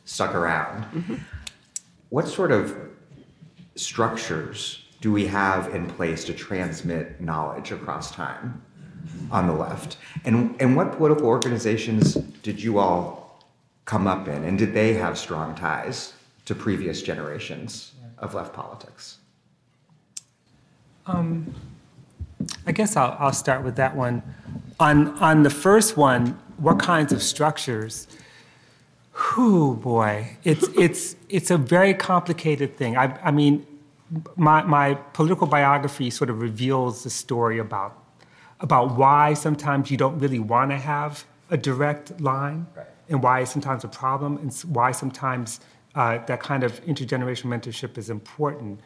[0.05, 0.85] stuck around.
[0.85, 1.15] Mm-hmm.
[2.11, 2.77] What sort of
[3.77, 8.63] structures do we have in place to transmit knowledge across time
[9.31, 9.97] on the left?
[10.25, 13.45] And, and what political organizations did you all
[13.85, 14.45] come up in?
[14.45, 16.14] And did they have strong ties
[16.47, 19.19] to previous generations of left politics?
[21.07, 21.55] Um,
[22.66, 24.23] I guess I'll, I'll start with that one.
[24.79, 28.07] On, on the first one, what kinds of structures?
[29.14, 32.97] Whew, boy, it's, it's, it's a very complicated thing.
[32.97, 33.66] I, I mean,
[34.37, 37.97] my, my political biography sort of reveals the story about,
[38.61, 42.87] about why sometimes you don't really want to have a direct line, right.
[43.09, 45.61] and why it's sometimes a problem, and why sometimes
[45.94, 48.81] uh, that kind of intergenerational mentorship is important.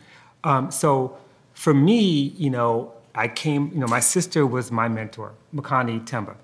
[0.44, 1.16] Um, so
[1.52, 6.36] for me, you know, I came, you know, my sister was my mentor, Makani Themba.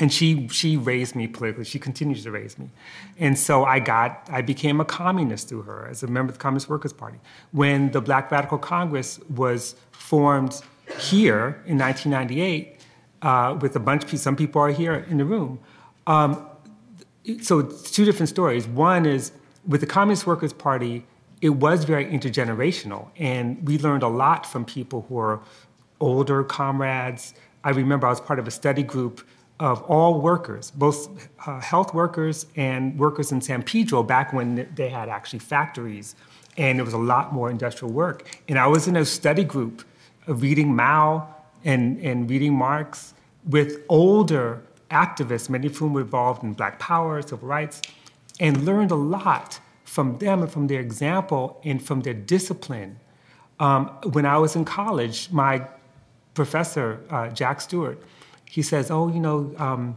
[0.00, 1.64] And she, she raised me politically.
[1.64, 2.70] She continues to raise me.
[3.18, 6.42] And so I got, I became a communist through her as a member of the
[6.42, 7.18] Communist Workers Party.
[7.50, 10.62] When the Black Radical Congress was formed
[10.98, 12.80] here in 1998,
[13.22, 15.58] uh, with a bunch of people, some people are here in the room.
[16.06, 16.46] Um,
[17.42, 18.66] so two different stories.
[18.66, 19.32] One is
[19.66, 21.04] with the Communist Workers Party,
[21.40, 25.40] it was very intergenerational, and we learned a lot from people who are
[26.00, 27.34] older comrades.
[27.64, 29.26] I remember I was part of a study group
[29.60, 34.88] of all workers, both uh, health workers and workers in San Pedro back when they
[34.88, 36.14] had actually factories
[36.58, 38.28] and there was a lot more industrial work.
[38.48, 39.84] And I was in a study group
[40.28, 43.14] reading Mao and, and reading Marx
[43.46, 47.82] with older activists, many of whom were involved in Black Power, civil rights,
[48.40, 52.98] and learned a lot from them and from their example and from their discipline.
[53.58, 55.66] Um, when I was in college, my
[56.34, 58.00] professor, uh, Jack Stewart,
[58.44, 59.96] he says, Oh, you know, um,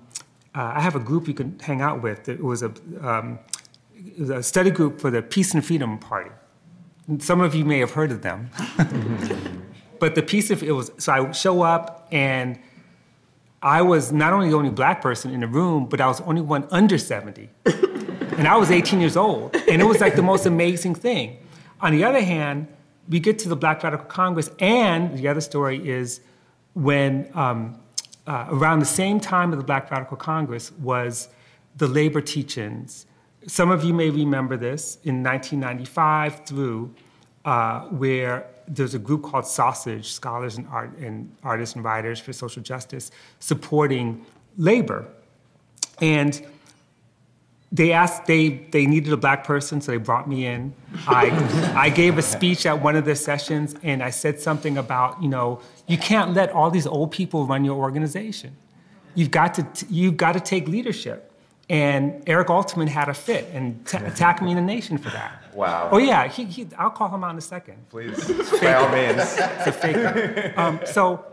[0.55, 2.27] uh, I have a group you can hang out with.
[2.27, 3.39] It was a, um,
[4.29, 6.31] a study group for the Peace and Freedom Party.
[7.19, 8.49] Some of you may have heard of them.
[10.01, 12.57] but the piece of it was, so I show up and
[13.61, 16.23] I was not only the only black person in the room, but I was the
[16.23, 17.47] only one under 70.
[17.65, 19.55] and I was 18 years old.
[19.55, 21.37] And it was like the most amazing thing.
[21.81, 22.67] On the other hand,
[23.09, 26.21] we get to the Black Radical Congress, and the other story is
[26.73, 27.79] when um,
[28.25, 31.29] uh, around the same time of the Black Radical Congress was
[31.77, 33.05] the labor teach-ins.
[33.45, 36.95] Some of you may remember this in 1995 through,
[37.45, 42.33] uh, where there's a group called Sausage, Scholars and, Art, and Artists and Writers for
[42.33, 44.25] Social Justice, supporting
[44.57, 45.07] labor.
[46.01, 46.45] And
[47.71, 50.73] they asked they they needed a black person so they brought me in.
[51.07, 51.29] I
[51.75, 55.29] i gave a speech at one of the sessions and i said something about you
[55.29, 58.57] know you can't let all these old people run your organization.
[59.15, 61.30] You've got to you've got to take leadership
[61.71, 65.31] and Eric Alterman had a fit and t- attacked me in the nation for that
[65.53, 68.29] wow oh yeah he, he, i'll call him out in a second please
[68.61, 71.25] by all means it's a fake um, so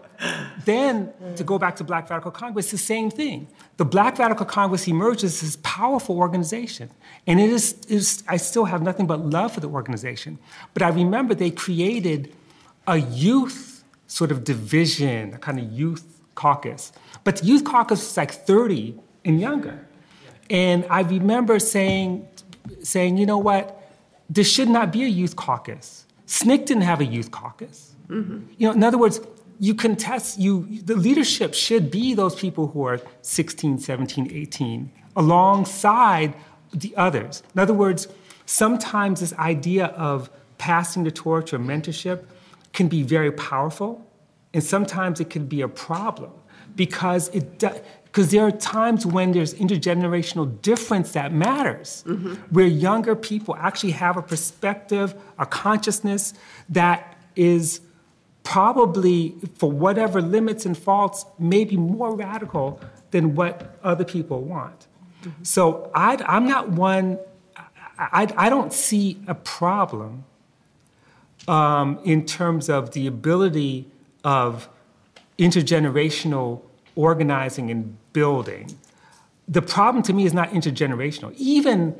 [0.64, 3.46] then, to go back to Black Radical Congress, the same thing.
[3.76, 6.90] The Black Radical Congress emerges as this powerful organization.
[7.26, 10.38] And it is, it is, I still have nothing but love for the organization.
[10.74, 12.34] But I remember they created
[12.88, 16.92] a youth sort of division, a kind of youth caucus.
[17.22, 19.86] But the youth caucus was like 30 and younger.
[20.50, 22.26] And I remember saying,
[22.82, 23.78] saying, you know what?
[24.28, 26.06] this should not be a youth caucus.
[26.26, 27.94] SNCC didn't have a youth caucus.
[28.08, 28.40] Mm-hmm.
[28.58, 29.20] You know, in other words,
[29.60, 36.32] you contest you the leadership should be those people who are 16 17 18 alongside
[36.72, 38.06] the others in other words
[38.46, 42.24] sometimes this idea of passing the torch or mentorship
[42.72, 44.06] can be very powerful
[44.54, 46.30] and sometimes it can be a problem
[46.76, 47.58] because it
[48.10, 52.34] because there are times when there's intergenerational difference that matters mm-hmm.
[52.50, 56.34] where younger people actually have a perspective a consciousness
[56.68, 57.80] that is
[58.42, 62.80] probably, for whatever limits and faults, may be more radical
[63.10, 64.86] than what other people want.
[65.22, 65.42] Mm-hmm.
[65.44, 67.18] So I, am not one,
[67.98, 70.24] I, I, don't see a problem
[71.46, 73.86] um, in terms of the ability
[74.24, 74.68] of
[75.38, 76.62] intergenerational
[76.98, 78.66] organizing and building.
[79.46, 81.32] The problem to me is not intergenerational.
[81.36, 81.94] Even,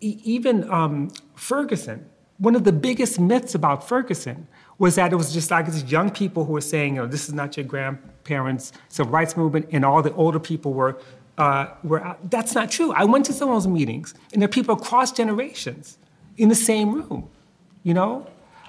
[0.00, 1.98] even um, Ferguson,
[2.38, 4.46] one of the biggest myths about Ferguson
[4.78, 7.28] was that it was just like these young people who were saying, you know, this
[7.28, 10.96] is not your grandparents' civil rights movement, and all the older people were,
[11.38, 12.30] uh, were out.
[12.30, 12.92] That's not true.
[12.92, 15.98] I went to some of those meetings, and there are people across generations
[16.36, 17.28] in the same room,
[17.82, 18.26] you know?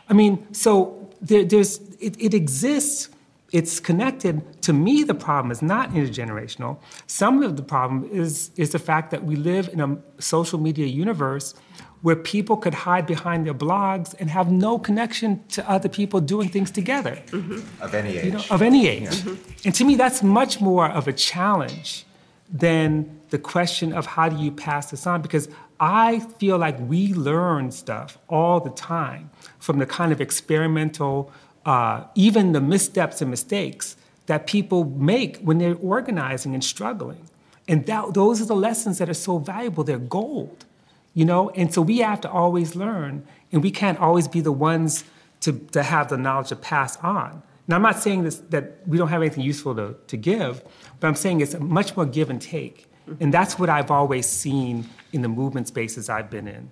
[0.10, 3.10] I mean, so there, there's, it, it exists,
[3.52, 4.62] it's connected.
[4.64, 6.80] To me, the problem is not intergenerational.
[7.08, 10.86] Some of the problem is, is the fact that we live in a social media
[10.86, 11.54] universe
[12.02, 16.50] where people could hide behind their blogs and have no connection to other people doing
[16.50, 17.20] things together.
[17.28, 17.84] Mm-hmm.
[17.84, 18.26] Of any age.
[18.26, 19.10] You know, of any age.
[19.10, 19.66] Mm-hmm.
[19.66, 22.06] And to me, that's much more of a challenge
[22.50, 27.14] than the question of how do you pass this on because I feel like we
[27.14, 29.30] learn stuff all the time
[29.60, 31.32] from the kind of experimental,
[31.68, 37.24] uh, even the missteps and mistakes that people make when they're organizing and struggling.
[37.68, 39.84] And that, those are the lessons that are so valuable.
[39.84, 40.66] They're gold,
[41.14, 41.50] you know?
[41.52, 45.04] And so we have to always learn, and we can't always be the ones
[45.42, 47.44] to, to have the knowledge to pass on.
[47.68, 50.64] Now, I'm not saying this, that we don't have anything useful to, to give,
[51.02, 52.90] but I'm saying it's much more give and take.
[53.20, 56.72] And that's what I've always seen in the movement spaces I've been in.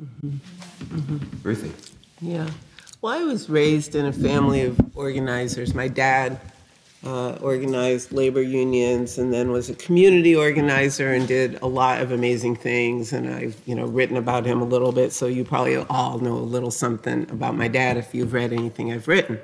[0.00, 0.96] Mm-hmm.
[0.96, 1.18] Mm-hmm.
[1.42, 1.72] Ruthie.
[2.20, 2.48] Yeah.
[3.00, 5.72] Well, I was raised in a family of organizers.
[5.72, 6.40] My dad
[7.06, 12.10] uh, organized labor unions and then was a community organizer and did a lot of
[12.10, 13.12] amazing things.
[13.12, 16.32] And I've, you know, written about him a little bit, so you probably all know
[16.32, 19.38] a little something about my dad if you've read anything I've written.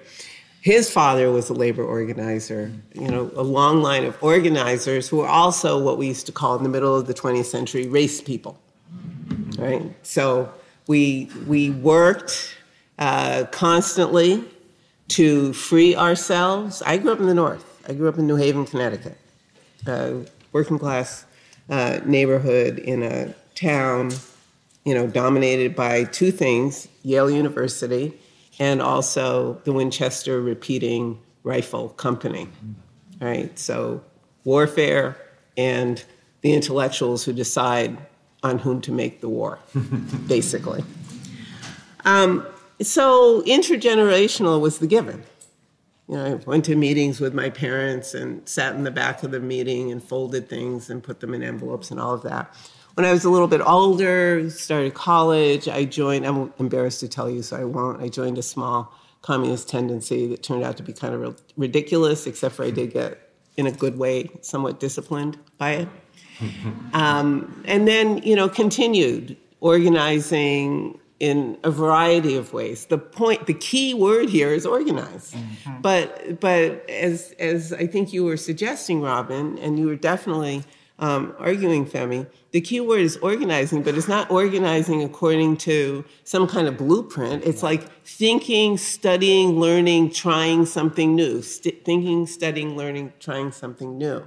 [0.61, 5.29] His father was a labor organizer, you know, a long line of organizers who were
[5.29, 8.59] also what we used to call in the middle of the 20th century race people,
[9.59, 9.95] right?
[10.03, 10.53] So
[10.89, 12.57] we, we worked
[12.99, 14.45] uh, constantly
[15.09, 16.83] to free ourselves.
[16.83, 17.65] I grew up in the North.
[17.89, 19.19] I grew up in New Haven, Connecticut,
[19.87, 21.27] a working class
[21.69, 24.13] uh, neighborhood in a town,
[24.85, 28.19] you know, dominated by two things: Yale University
[28.59, 32.49] and also the Winchester Repeating Rifle Company.
[33.21, 33.59] Right?
[33.59, 34.03] So,
[34.45, 35.17] warfare
[35.57, 36.03] and
[36.43, 37.97] the intellectuals who decide
[38.43, 39.59] on whom to make the war,
[40.27, 40.85] basically.
[42.05, 42.47] Um,
[42.83, 45.25] so, intergenerational was the given.
[46.09, 49.31] You know, I went to meetings with my parents and sat in the back of
[49.31, 52.55] the meeting and folded things and put them in envelopes and all of that.
[52.95, 57.31] When I was a little bit older, started college, I joined, I'm embarrassed to tell
[57.31, 58.03] you, so I won't.
[58.03, 62.55] I joined a small communist tendency that turned out to be kind of ridiculous, except
[62.55, 63.19] for I did get,
[63.57, 65.89] in a good way, somewhat disciplined by it.
[66.93, 72.85] Um, and then, you know, continued organizing in a variety of ways.
[72.87, 75.33] The point, the key word here is organize.
[75.33, 75.81] Mm-hmm.
[75.81, 80.65] But, but as, as I think you were suggesting, Robin, and you were definitely
[80.99, 86.47] um, arguing Femi, the key word is organizing, but it's not organizing according to some
[86.47, 87.43] kind of blueprint.
[87.45, 91.41] It's like thinking, studying, learning, trying something new.
[91.41, 94.27] St- thinking, studying, learning, trying something new.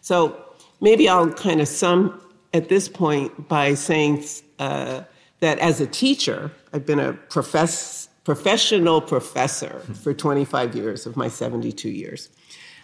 [0.00, 0.42] So
[0.80, 2.22] maybe I'll kind of sum
[2.54, 4.24] at this point by saying
[4.58, 5.02] uh,
[5.42, 9.92] that as a teacher, I've been a profess- professional professor hmm.
[9.92, 12.28] for 25 years of my 72 years.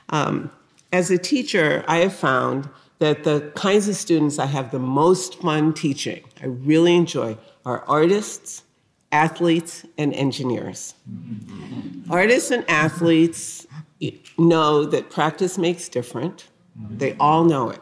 [0.08, 0.50] Um,
[0.92, 5.40] as a teacher, I have found that the kinds of students I have the most
[5.40, 8.64] fun teaching, I really enjoy, are artists,
[9.12, 10.94] athletes, and engineers.
[11.08, 12.12] Mm-hmm.
[12.12, 13.68] Artists and athletes
[14.36, 16.48] know that practice makes different.
[16.76, 16.98] Mm-hmm.
[16.98, 17.80] They all know it.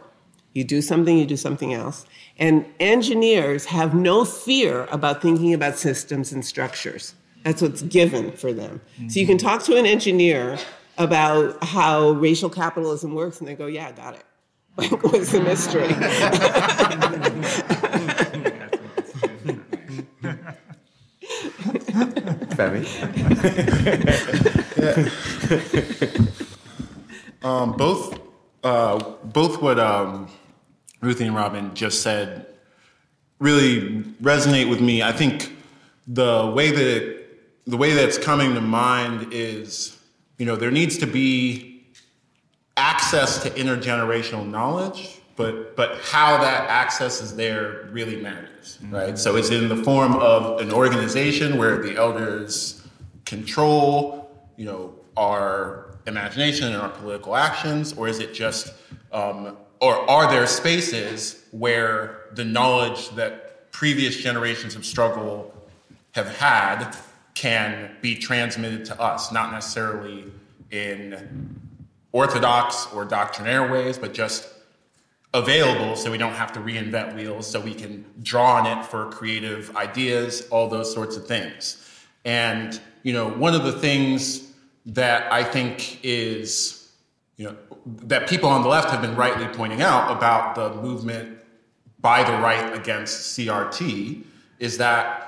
[0.52, 2.04] You do something, you do something else.
[2.38, 7.14] And engineers have no fear about thinking about systems and structures.
[7.44, 8.80] That's what's given for them.
[9.08, 10.58] So you can talk to an engineer
[10.98, 14.24] about how racial capitalism works, and they go, Yeah, I got it.
[15.02, 15.88] was the mystery.
[22.56, 22.84] Femi?
[27.44, 28.20] um, both,
[28.62, 30.28] uh, both what um,
[31.00, 32.46] Ruthie and Robin just said
[33.38, 35.02] really resonate with me.
[35.02, 35.54] I think
[36.06, 37.16] the way that
[37.66, 39.98] the way that's coming to mind is,
[40.38, 41.84] you know, there needs to be
[42.76, 49.18] access to intergenerational knowledge, but but how that access is there really matters, right?
[49.18, 52.86] So it's in the form of an organization where the elders
[53.24, 58.72] control, you know, our imagination and our political actions, or is it just,
[59.12, 65.54] um, or are there spaces where the knowledge that previous generations of struggle
[66.12, 66.96] have had
[67.34, 70.24] can be transmitted to us, not necessarily
[70.70, 71.60] in
[72.12, 74.48] orthodox or doctrinaire ways, but just
[75.34, 79.10] available so we don't have to reinvent wheels, so we can draw on it for
[79.10, 81.82] creative ideas, all those sorts of things.
[82.24, 84.52] And, you know, one of the things
[84.86, 86.90] that I think is,
[87.36, 87.56] you know,
[87.86, 91.38] that people on the left have been rightly pointing out about the movement
[92.00, 94.24] by the right against CRT
[94.58, 95.26] is that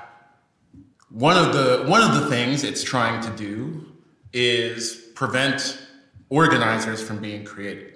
[1.09, 3.85] one of the one of the things it's trying to do
[4.33, 5.79] is prevent
[6.29, 7.95] organizers from being created.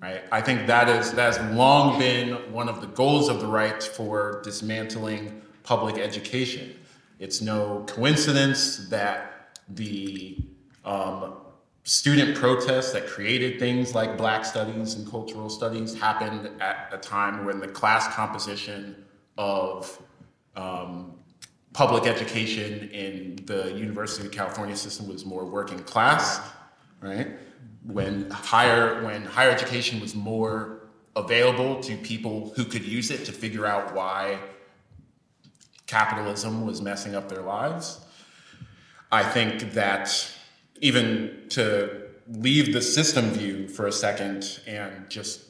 [0.00, 0.22] Right?
[0.32, 3.82] I think that is that has long been one of the goals of the right
[3.82, 6.74] for dismantling public education.
[7.18, 10.38] It's no coincidence that the
[10.84, 11.34] um,
[11.84, 17.44] student protests that created things like Black Studies and Cultural Studies happened at a time
[17.44, 19.04] when the class composition
[19.36, 20.02] of
[20.56, 21.12] um,
[21.74, 26.40] public education in the University of California system was more working class,
[27.02, 27.28] right?
[27.86, 33.32] When higher when higher education was more available to people who could use it to
[33.32, 34.38] figure out why
[35.86, 38.00] capitalism was messing up their lives.
[39.12, 40.33] I think that
[40.84, 45.40] even to leave the system view for a second and just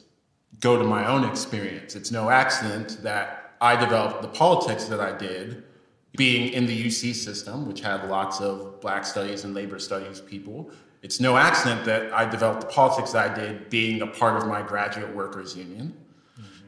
[0.61, 5.11] go to my own experience, it's no accident that I developed the politics that I
[5.17, 5.65] did
[6.17, 10.71] being in the UC system, which had lots of black studies and labor studies people.
[11.03, 14.49] It's no accident that I developed the politics that I did being a part of
[14.49, 15.97] my graduate workers union.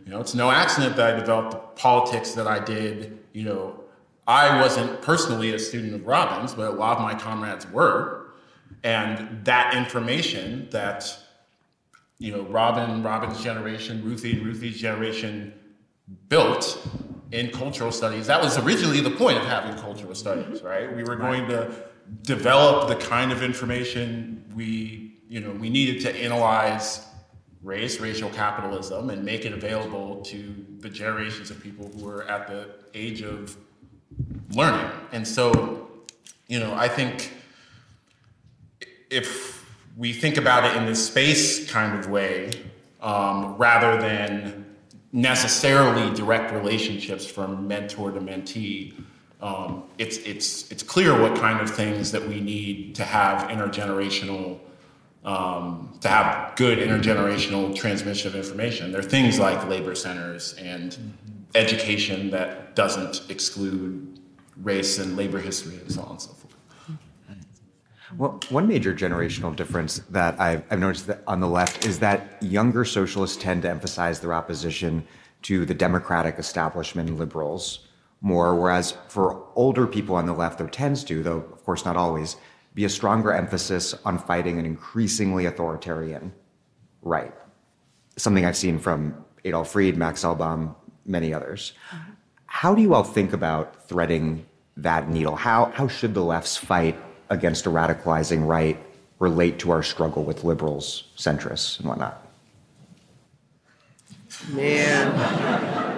[0.04, 3.20] You know, it's no accident that I developed the politics that I did.
[3.32, 3.84] You know,
[4.26, 8.25] I wasn't personally a student of Robin's, but a lot of my comrades were.
[8.82, 11.18] And that information that,
[12.18, 15.52] you know, Robin, Robin's generation, Ruthie, Ruthie's generation
[16.28, 16.86] built
[17.32, 20.66] in cultural studies, that was originally the point of having cultural studies, mm-hmm.
[20.66, 20.94] right?
[20.94, 21.74] We were going to
[22.22, 27.04] develop the kind of information we, you know, we needed to analyze
[27.62, 32.46] race, racial capitalism, and make it available to the generations of people who were at
[32.46, 33.56] the age of
[34.52, 34.88] learning.
[35.10, 35.90] And so,
[36.46, 37.32] you know, I think
[39.10, 39.64] if
[39.96, 42.50] we think about it in this space kind of way,
[43.00, 44.76] um, rather than
[45.12, 48.94] necessarily direct relationships from mentor to mentee,
[49.40, 54.58] um, it's, it's, it's clear what kind of things that we need to have intergenerational
[55.24, 58.92] um, to have good intergenerational transmission of information.
[58.92, 60.96] There are things like labor centers and
[61.54, 64.20] education that doesn't exclude
[64.62, 66.45] race and labor history and so on and so forth.
[68.16, 72.84] Well, one major generational difference that I've, I've noticed on the left is that younger
[72.84, 75.06] socialists tend to emphasize their opposition
[75.42, 77.86] to the democratic establishment and liberals
[78.20, 81.96] more, whereas for older people on the left, there tends to, though of course not
[81.96, 82.36] always,
[82.74, 86.32] be a stronger emphasis on fighting an increasingly authoritarian
[87.02, 87.34] right.
[88.16, 91.72] Something I've seen from Adolph Reed, Max Elbaum, many others.
[91.90, 92.12] Mm-hmm.
[92.46, 94.46] How do you all think about threading
[94.76, 95.36] that needle?
[95.36, 96.98] How, how should the left's fight
[97.30, 98.78] against a radicalizing right
[99.18, 102.22] relate to our struggle with liberals, centrists, and whatnot?
[104.50, 105.96] Man.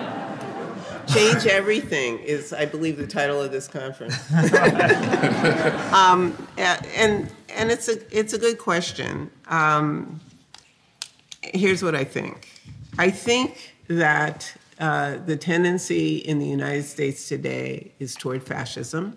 [1.08, 4.14] Change Everything is, I believe, the title of this conference.
[5.92, 9.30] um, and and it's a it's a good question.
[9.46, 10.20] Um,
[11.42, 12.48] here's what I think.
[12.98, 19.16] I think that uh, the tendency in the United States today is toward fascism.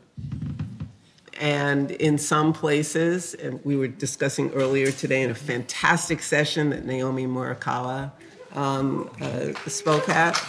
[1.41, 6.85] And in some places, and we were discussing earlier today in a fantastic session that
[6.85, 8.11] Naomi Murakawa
[8.53, 10.39] um, uh, spoke at.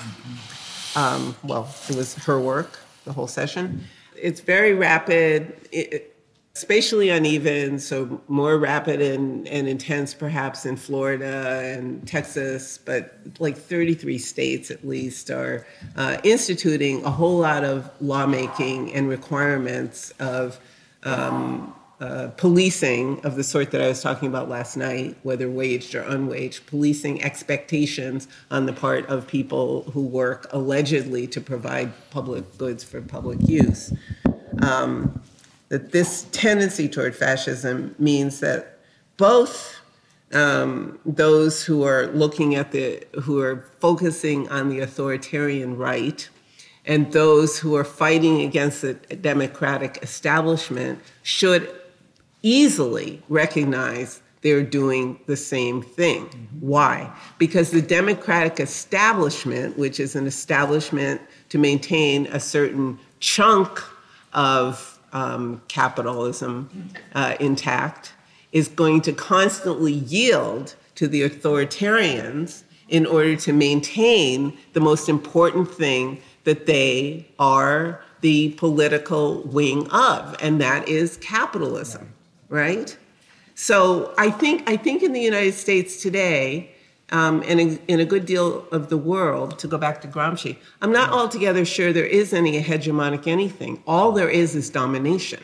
[0.94, 3.84] Um, well, it was her work, the whole session.
[4.20, 6.14] It's very rapid, it,
[6.52, 13.56] spatially uneven, so more rapid and, and intense perhaps in Florida and Texas, but like
[13.56, 15.66] 33 states at least are
[15.96, 20.60] uh, instituting a whole lot of lawmaking and requirements of
[21.04, 25.94] um, uh, policing of the sort that I was talking about last night, whether waged
[25.94, 32.58] or unwaged, policing expectations on the part of people who work allegedly to provide public
[32.58, 33.92] goods for public use.
[34.62, 35.22] Um,
[35.68, 38.78] that this tendency toward fascism means that
[39.16, 39.80] both
[40.32, 46.28] um, those who are looking at the, who are focusing on the authoritarian right,
[46.84, 51.72] and those who are fighting against the democratic establishment should
[52.42, 56.26] easily recognize they're doing the same thing.
[56.26, 56.66] Mm-hmm.
[56.66, 57.12] Why?
[57.38, 61.20] Because the democratic establishment, which is an establishment
[61.50, 63.80] to maintain a certain chunk
[64.32, 68.14] of um, capitalism uh, intact,
[68.50, 75.70] is going to constantly yield to the authoritarians in order to maintain the most important
[75.70, 82.12] thing that they are the political wing of, and that is capitalism
[82.52, 82.96] right?
[83.54, 86.70] So I think I think in the United States today,
[87.10, 90.56] um, and in, in, a good deal of the world, to go back to Gramsci,
[90.80, 93.82] I'm not altogether sure there is any hegemonic anything.
[93.86, 95.42] All there is is domination.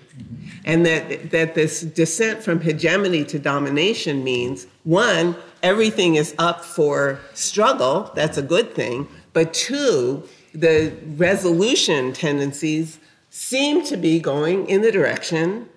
[0.64, 7.20] And that, that this descent from hegemony to domination means one, everything is up for
[7.34, 9.06] struggle, that's a good thing.
[9.34, 12.98] But two, the resolution tendencies
[13.30, 15.68] seem to be going in the direction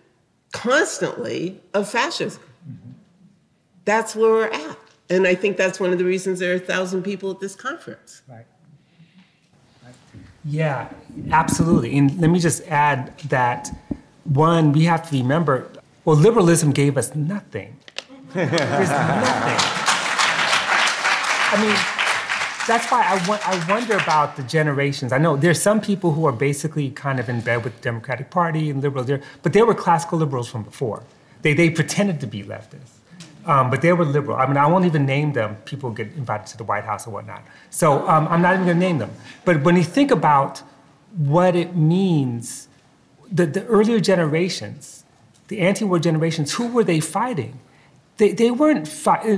[0.51, 2.41] constantly of fascism.
[2.69, 2.91] Mm-hmm.
[3.85, 4.77] That's where we're at.
[5.09, 7.55] And I think that's one of the reasons there are a thousand people at this
[7.55, 8.21] conference.
[8.27, 8.45] Right.
[9.83, 9.93] right.
[10.45, 10.89] Yeah,
[11.31, 11.97] absolutely.
[11.97, 13.69] And let me just add that
[14.23, 15.69] one, we have to remember
[16.03, 17.77] well, liberalism gave us nothing.
[18.33, 19.59] There's nothing.
[21.53, 21.75] I mean,
[22.67, 25.11] that's why I, I wonder about the generations.
[25.11, 28.29] I know there's some people who are basically kind of in bed with the Democratic
[28.29, 31.03] Party and liberals, there, but they were classical liberals from before.
[31.41, 32.97] They, they pretended to be leftists.
[33.45, 34.37] Um, but they were liberal.
[34.37, 35.55] I mean, I won't even name them.
[35.65, 37.43] People get invited to the White House or whatnot.
[37.71, 39.11] So um, I'm not even going to name them.
[39.45, 40.61] But when you think about
[41.17, 42.67] what it means,
[43.31, 45.03] the, the earlier generations,
[45.47, 47.59] the anti-war generations, who were they fighting?
[48.17, 48.85] They, they weren't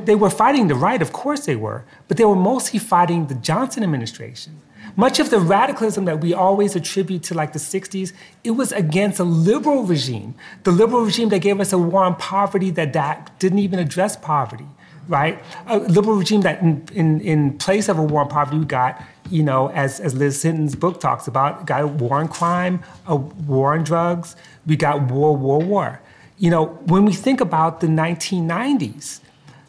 [0.05, 3.36] they were fighting the right, of course they were, but they were mostly fighting the
[3.36, 4.61] Johnson administration.
[4.95, 8.13] Much of the radicalism that we always attribute to like the 60s,
[8.43, 10.36] it was against a liberal regime.
[10.63, 14.15] The liberal regime that gave us a war on poverty that, that didn't even address
[14.15, 14.67] poverty,
[15.07, 15.41] right?
[15.65, 19.01] A liberal regime that in, in, in place of a war on poverty, we got,
[19.32, 23.15] you know, as, as Liz Hinton's book talks about, got a war on crime, a
[23.15, 24.36] war on drugs,
[24.67, 26.01] we got war, war, war.
[26.44, 29.22] You know, when we think about the 1990s,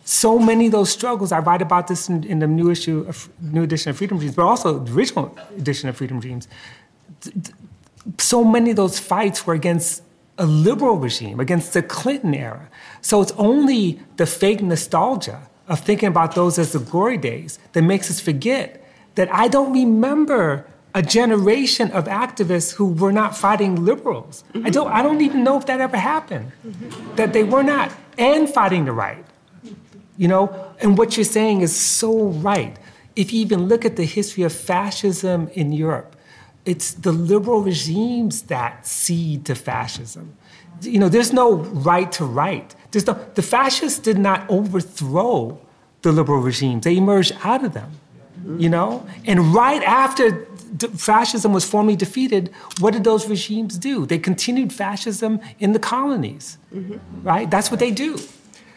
[0.04, 3.28] so many of those struggles, I write about this in, in the new issue, of,
[3.40, 6.48] new edition of Freedom Dreams, but also the original edition of Freedom Dreams.
[8.18, 10.02] So many of those fights were against
[10.36, 12.68] a liberal regime, against the Clinton era.
[13.02, 17.82] So it's only the fake nostalgia of thinking about those as the glory days that
[17.82, 23.84] makes us forget that I don't remember a generation of activists who were not fighting
[23.84, 24.44] liberals.
[24.54, 24.66] Mm-hmm.
[24.66, 26.52] I don't I don't even know if that ever happened.
[26.66, 27.16] Mm-hmm.
[27.16, 29.24] That they were not and fighting the right.
[30.16, 32.76] You know, and what you're saying is so right.
[33.16, 36.14] If you even look at the history of fascism in Europe,
[36.64, 40.36] it's the liberal regimes that seed to fascism.
[40.82, 42.74] You know, there's no right to right.
[42.90, 45.58] There's no, the fascists did not overthrow
[46.02, 46.84] the liberal regimes.
[46.84, 47.90] They emerged out of them.
[48.58, 49.06] You know?
[49.24, 50.46] And right after
[50.96, 52.50] fascism was formally defeated,
[52.80, 54.06] what did those regimes do?
[54.06, 56.58] They continued fascism in the colonies.
[56.74, 57.22] Mm-hmm.
[57.22, 57.50] Right?
[57.50, 58.18] That's what they do.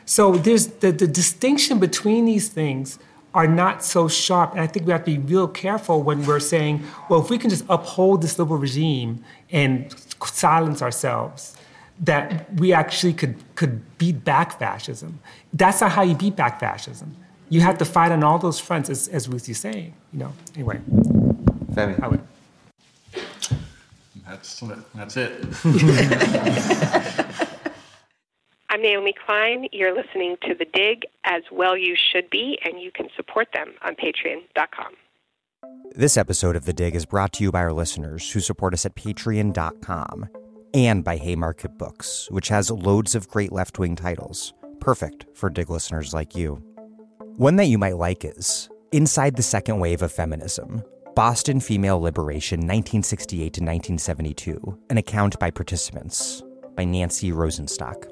[0.05, 2.99] So there's the, the distinction between these things
[3.33, 4.51] are not so sharp.
[4.51, 7.37] And I think we have to be real careful when we're saying, well, if we
[7.37, 9.93] can just uphold this liberal regime and
[10.23, 11.55] silence ourselves,
[11.99, 15.19] that we actually could, could beat back fascism.
[15.53, 17.15] That's not how you beat back fascism.
[17.49, 19.93] You have to fight on all those fronts, as, as Ruthie's saying.
[20.13, 20.33] You know.
[20.55, 20.79] Anyway.
[21.77, 22.01] Femi.
[22.01, 22.21] I would.
[24.25, 24.63] That's,
[24.95, 25.45] that's it.
[28.69, 29.67] I'm Naomi Klein.
[29.71, 33.75] You're listening to The Dig, as well you should be, and you can support them
[33.83, 34.93] on patreon.com.
[35.95, 38.85] This episode of The Dig is brought to you by our listeners who support us
[38.85, 40.27] at patreon.com
[40.73, 45.69] and by Haymarket Books, which has loads of great left wing titles, perfect for Dig
[45.69, 46.55] listeners like you.
[47.37, 50.83] One that you might like is Inside the Second Wave of Feminism
[51.17, 56.43] Boston Female Liberation 1968 to 1972, an account by participants
[56.75, 58.05] by Nancy Rosenstock.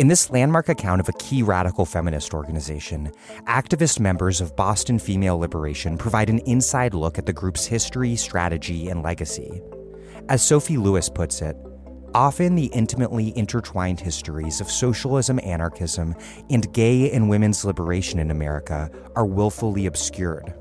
[0.00, 3.12] In this landmark account of a key radical feminist organization,
[3.46, 8.88] activist members of Boston Female Liberation provide an inside look at the group's history, strategy,
[8.88, 9.62] and legacy.
[10.28, 11.56] As Sophie Lewis puts it,
[12.12, 16.12] often the intimately intertwined histories of socialism, anarchism,
[16.50, 20.52] and gay and women's liberation in America are willfully obscured.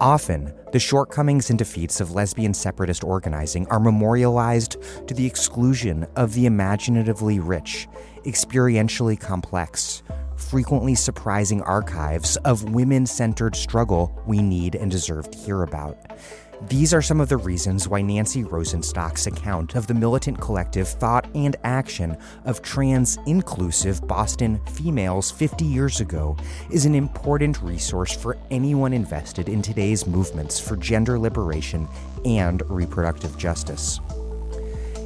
[0.00, 4.76] Often, the shortcomings and defeats of lesbian separatist organizing are memorialized
[5.08, 7.88] to the exclusion of the imaginatively rich,
[8.24, 10.04] experientially complex,
[10.36, 15.96] frequently surprising archives of women centered struggle we need and deserve to hear about.
[16.66, 21.24] These are some of the reasons why Nancy Rosenstock's account of the militant collective thought
[21.32, 26.36] and action of trans inclusive Boston females 50 years ago
[26.70, 31.86] is an important resource for anyone invested in today's movements for gender liberation
[32.24, 34.00] and reproductive justice.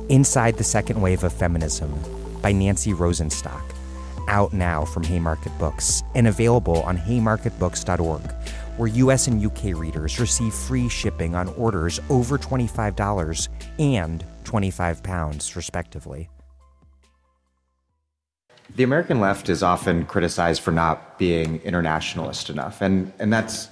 [0.08, 1.92] Inside the Second Wave of Feminism
[2.40, 3.62] by Nancy Rosenstock,
[4.26, 8.22] out now from Haymarket Books and available on haymarketbooks.org
[8.76, 13.48] where US and UK readers receive free shipping on orders over $25
[13.78, 16.28] and £25, respectively.
[18.74, 23.68] The American left is often criticized for not being internationalist enough, and, and that's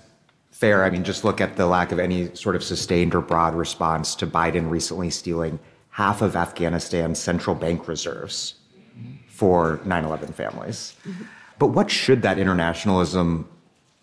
[0.51, 0.85] fair.
[0.85, 4.15] I mean, just look at the lack of any sort of sustained or broad response
[4.17, 8.55] to Biden recently stealing half of Afghanistan's central bank reserves
[9.29, 10.95] for 9 11 families.
[11.07, 11.25] Mm-hmm.
[11.59, 13.49] But what should that internationalism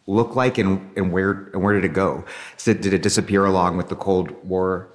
[0.07, 2.23] look like and, and, where, and where did it go?
[2.63, 4.87] Did it disappear along with the Cold War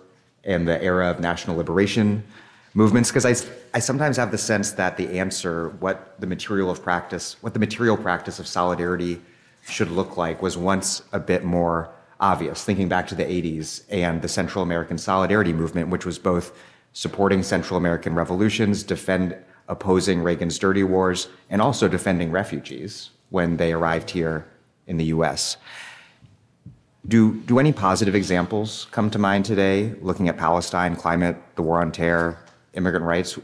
[0.43, 2.25] and the era of national liberation
[2.75, 3.11] movements?
[3.11, 7.37] Because I, I sometimes have the sense that the answer, what the material of practice,
[7.43, 9.21] what the material practice of solidarity
[9.69, 14.23] should look like, was once a bit more obvious, thinking back to the 80s and
[14.23, 16.57] the Central American Solidarity Movement, which was both
[16.95, 19.37] supporting Central American revolutions, defend
[19.69, 24.47] opposing Reagan's dirty wars, and also defending refugees when they arrived here
[24.87, 25.57] in the US.
[27.07, 31.81] Do, do any positive examples come to mind today, looking at Palestine, climate, the war
[31.81, 32.39] on terror,
[32.75, 33.39] immigrant rights?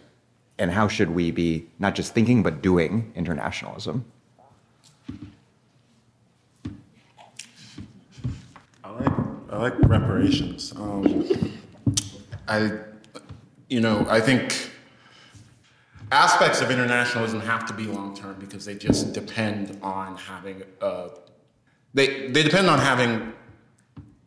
[0.59, 4.05] And how should we be not just thinking, but doing internationalism?
[8.85, 9.13] I like,
[9.51, 10.73] I like reparations.
[10.77, 11.57] Um,
[12.47, 12.73] I,
[13.69, 14.68] you know, I think
[16.11, 21.09] aspects of internationalism have to be long term because they just depend on having uh,
[21.95, 23.33] they they depend on having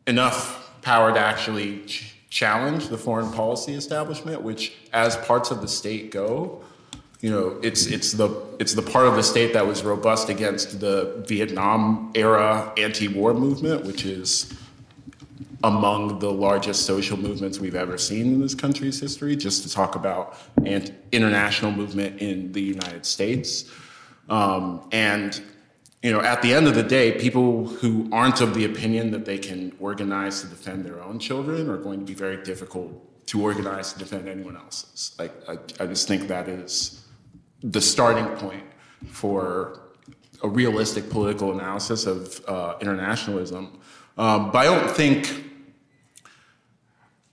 [0.08, 5.68] enough power to actually ch- challenge the foreign policy establishment, which as parts of the
[5.68, 6.64] state go,
[7.20, 8.30] you know, it's it's the
[8.60, 13.86] it's the part of the state that was robust against the Vietnam era anti-war movement,
[13.86, 14.52] which is
[15.64, 19.96] among the largest social movements we've ever seen in this country's history, just to talk
[19.96, 23.70] about an international movement in the United States.
[24.30, 25.42] Um, and,
[26.02, 29.26] you know, at the end of the day, people who aren't of the opinion that
[29.26, 32.92] they can organize to defend their own children are going to be very difficult
[33.28, 35.16] to organize to defend anyone else's.
[35.20, 35.54] Like, I,
[35.84, 37.06] I just think that is
[37.62, 38.64] the starting point
[39.08, 39.80] for
[40.44, 43.80] a realistic political analysis of uh, internationalism.
[44.18, 45.51] Um, but I don't think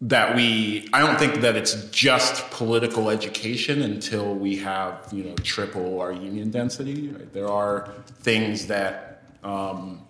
[0.00, 5.34] that we i don't think that it's just political education until we have you know
[5.36, 7.32] triple our union density right?
[7.32, 10.02] there are things that um,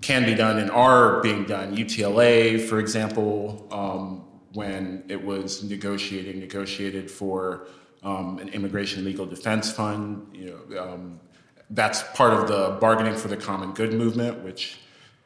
[0.00, 6.40] can be done and are being done utla for example um, when it was negotiating
[6.40, 7.66] negotiated for
[8.02, 11.20] um, an immigration legal defense fund you know um,
[11.68, 14.78] that's part of the bargaining for the common good movement which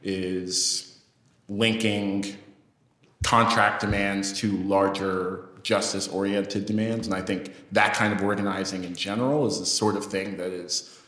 [0.02, 0.98] is
[1.48, 2.36] linking
[3.24, 7.06] contract demands to larger justice oriented demands.
[7.06, 10.52] And I think that kind of organizing in general is the sort of thing that
[10.52, 11.00] is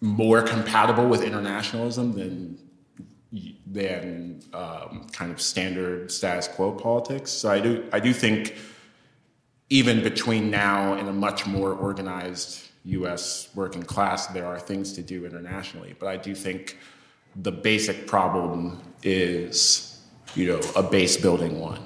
[0.00, 2.58] more compatible with internationalism than
[3.66, 7.30] than um, kind of standard status quo politics.
[7.30, 8.56] So I do I do think
[9.70, 13.48] even between now and a much more organized U.S.
[13.54, 15.94] working class, there are things to do internationally.
[15.98, 16.78] But I do think
[17.34, 19.95] the basic problem is
[20.36, 21.80] you know, a base building one.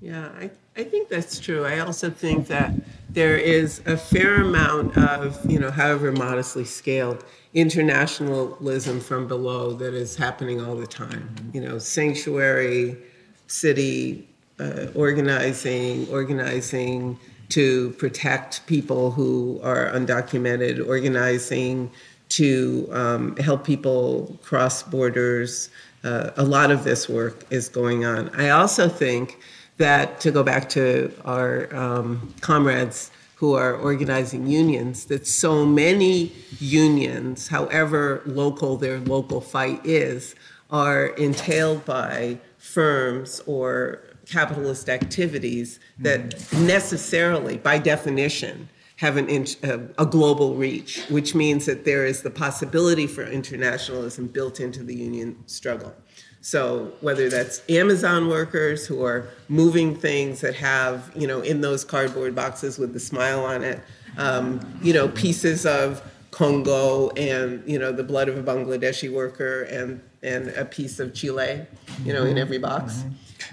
[0.00, 1.64] Yeah, I, I think that's true.
[1.64, 2.74] I also think that
[3.08, 7.24] there is a fair amount of, you know, however modestly scaled,
[7.54, 11.34] internationalism from below that is happening all the time.
[11.54, 12.98] You know, sanctuary,
[13.46, 14.28] city
[14.58, 17.18] uh, organizing, organizing
[17.50, 21.90] to protect people who are undocumented, organizing
[22.36, 25.70] to um, help people cross borders.
[26.02, 28.28] Uh, a lot of this work is going on.
[28.30, 29.38] I also think
[29.76, 36.32] that, to go back to our um, comrades who are organizing unions, that so many
[36.60, 40.34] unions, however local their local fight is,
[40.70, 46.20] are entailed by firms or capitalist activities that
[46.52, 49.28] necessarily, by definition, have an
[49.64, 54.82] uh, a global reach, which means that there is the possibility for internationalism built into
[54.82, 55.94] the union struggle.
[56.40, 61.84] So whether that's Amazon workers who are moving things that have, you know, in those
[61.84, 63.80] cardboard boxes with the smile on it,
[64.18, 69.62] um, you know, pieces of Congo and you know the blood of a Bangladeshi worker
[69.62, 71.66] and and a piece of Chile,
[72.04, 73.04] you know, in every box.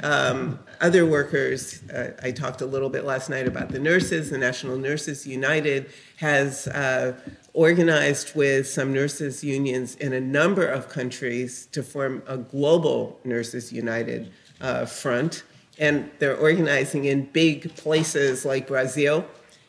[0.03, 4.31] Um, other workers, uh, I talked a little bit last night about the nurses.
[4.31, 7.13] The National Nurses United has uh,
[7.53, 13.71] organized with some nurses unions in a number of countries to form a global Nurses
[13.71, 15.43] United uh, front.
[15.77, 19.25] And they're organizing in big places like Brazil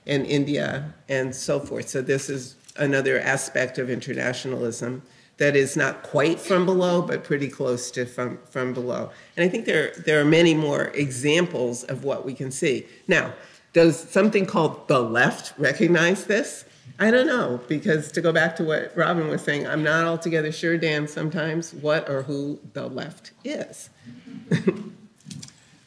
[0.07, 1.89] and India and so forth.
[1.89, 5.03] So, this is another aspect of internationalism
[5.39, 9.11] that is not quite from below, but pretty close to from, from below.
[9.37, 12.87] And I think there, there are many more examples of what we can see.
[13.09, 13.33] Now,
[13.73, 16.65] does something called the left recognize this?
[16.99, 20.53] I don't know, because to go back to what Robin was saying, I'm not altogether
[20.53, 23.89] sure, Dan, sometimes what or who the left is.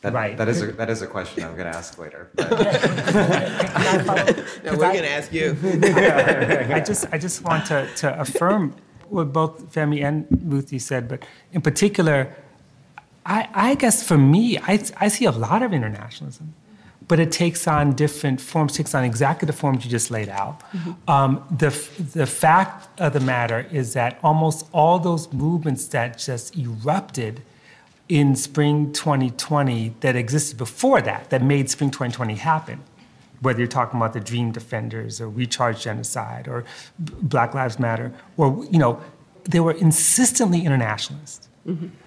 [0.01, 0.37] That, Right.
[0.37, 2.29] That is a, that is a question I'm going to ask later.
[4.63, 5.55] No, we're going to ask you.
[5.63, 8.75] I just I just want to, to affirm
[9.09, 12.35] what both Femi and Ruthie said, but in particular,
[13.25, 16.53] I, I guess for me, I, I see a lot of internationalism,
[17.07, 20.61] but it takes on different forms, takes on exactly the forms you just laid out.
[21.07, 21.69] Um, the,
[22.13, 27.41] the fact of the matter is that almost all those movements that just erupted
[28.09, 32.83] in spring 2020 that existed before that, that made spring 2020 happen,
[33.45, 36.65] whether you're talking about the Dream Defenders or We Charge Genocide or
[36.99, 38.99] Black Lives Matter, or, you know,
[39.43, 41.47] they were insistently internationalist.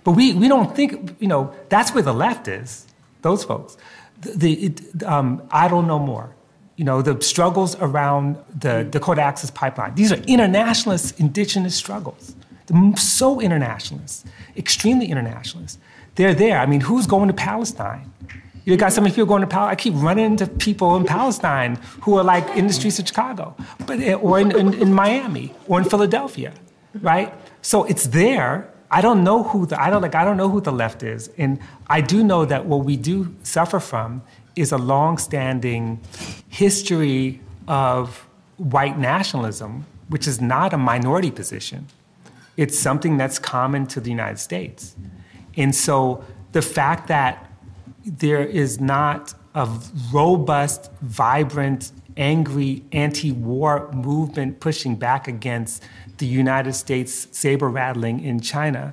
[0.05, 2.87] But we, we don't think, you know, that's where the left is,
[3.23, 3.77] those folks.
[4.21, 6.35] The, the, it, um, I don't know more.
[6.77, 12.37] You know, the struggles around the Dakota Access Pipeline, these are internationalist, indigenous struggles.
[12.67, 14.27] They're so internationalist,
[14.57, 15.81] extremely internationalist.
[16.15, 16.59] They're there.
[16.61, 18.13] I mean, who's going to Palestine?
[18.69, 19.73] You got some people going to Palestine.
[19.73, 23.57] I keep running into people in Palestine who are like in the streets of Chicago,
[23.87, 26.53] but eh, or in, in, in Miami or in Philadelphia,
[27.01, 27.33] right?
[27.63, 28.71] So it's there.
[28.91, 31.31] I don't know who the I don't like I don't know who the left is,
[31.39, 34.21] and I do know that what we do suffer from
[34.55, 36.01] is a long-standing
[36.51, 41.87] history of white nationalism, which is not a minority position.
[42.59, 44.95] It's something that's common to the United States.
[45.57, 47.48] And so the fact that
[48.09, 49.69] there is not a
[50.13, 55.85] robust, vibrant, angry anti war movement pushing back against
[56.19, 58.93] the United States saber rattling in China,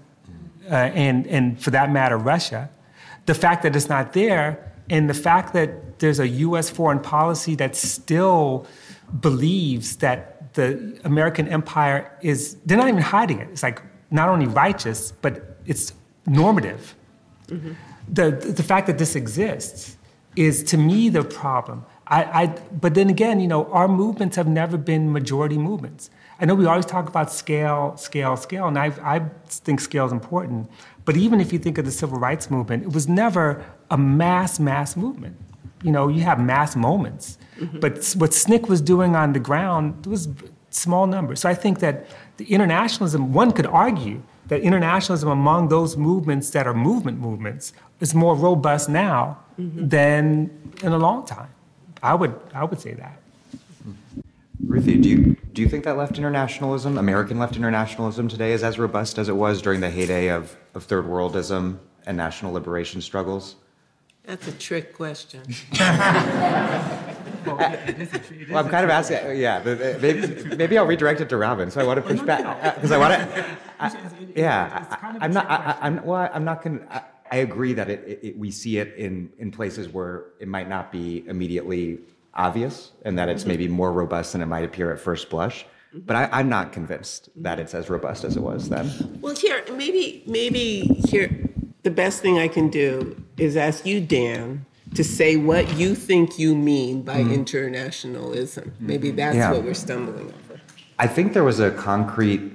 [0.69, 2.69] uh, and, and for that matter, Russia,
[3.25, 7.55] the fact that it's not there, and the fact that there's a US foreign policy
[7.55, 8.67] that still
[9.21, 13.49] believes that the American empire is, they're not even hiding it.
[13.51, 15.93] It's like not only righteous, but it's
[16.27, 16.95] normative.
[18.07, 19.97] The, the fact that this exists
[20.35, 21.85] is to me the problem.
[22.07, 26.09] I, I, but then again, you know, our movements have never been majority movements.
[26.39, 30.11] I know we always talk about scale, scale, scale, and I, I think scale is
[30.11, 30.69] important.
[31.05, 34.59] But even if you think of the civil rights movement, it was never a mass,
[34.59, 35.37] mass movement.
[35.81, 37.37] You know, you have mass moments.
[37.59, 37.79] Mm-hmm.
[37.79, 40.27] But what SNCC was doing on the ground was
[40.71, 41.39] small numbers.
[41.39, 46.67] So I think that the internationalism, one could argue that internationalism among those movements that
[46.67, 49.87] are movement movements is more robust now mm-hmm.
[49.87, 51.49] than in a long time.
[52.03, 53.19] I would, I would say that.
[54.65, 58.79] Ruthie, do you, do you think that left internationalism, American left internationalism today, is as
[58.79, 63.55] robust as it was during the heyday of, of third worldism and national liberation struggles?
[64.25, 65.41] That's a trick question.
[67.45, 71.69] Well, I'm kind of asking, yeah, uh, maybe, maybe I'll redirect it to Robin.
[71.69, 73.57] So I want to push back because I want to,
[74.35, 77.03] yeah, It's kind of I, a am not, I, I'm, well, I'm not going to,
[77.31, 80.67] I agree that it, it, it- we see it in, in places where it might
[80.67, 81.99] not be immediately
[82.33, 85.65] obvious and that it's maybe more robust than it might appear at first blush.
[85.93, 89.19] But I, I'm not convinced that it's as robust as it was then.
[89.21, 91.29] Well, here, maybe, maybe here,
[91.83, 96.37] the best thing I can do is ask you, Dan, to say what you think
[96.37, 97.33] you mean by mm-hmm.
[97.33, 98.73] internationalism.
[98.79, 99.17] Maybe mm-hmm.
[99.17, 99.51] that's Yeah.
[99.51, 100.61] what we're stumbling over.
[100.99, 102.51] I think there was a concrete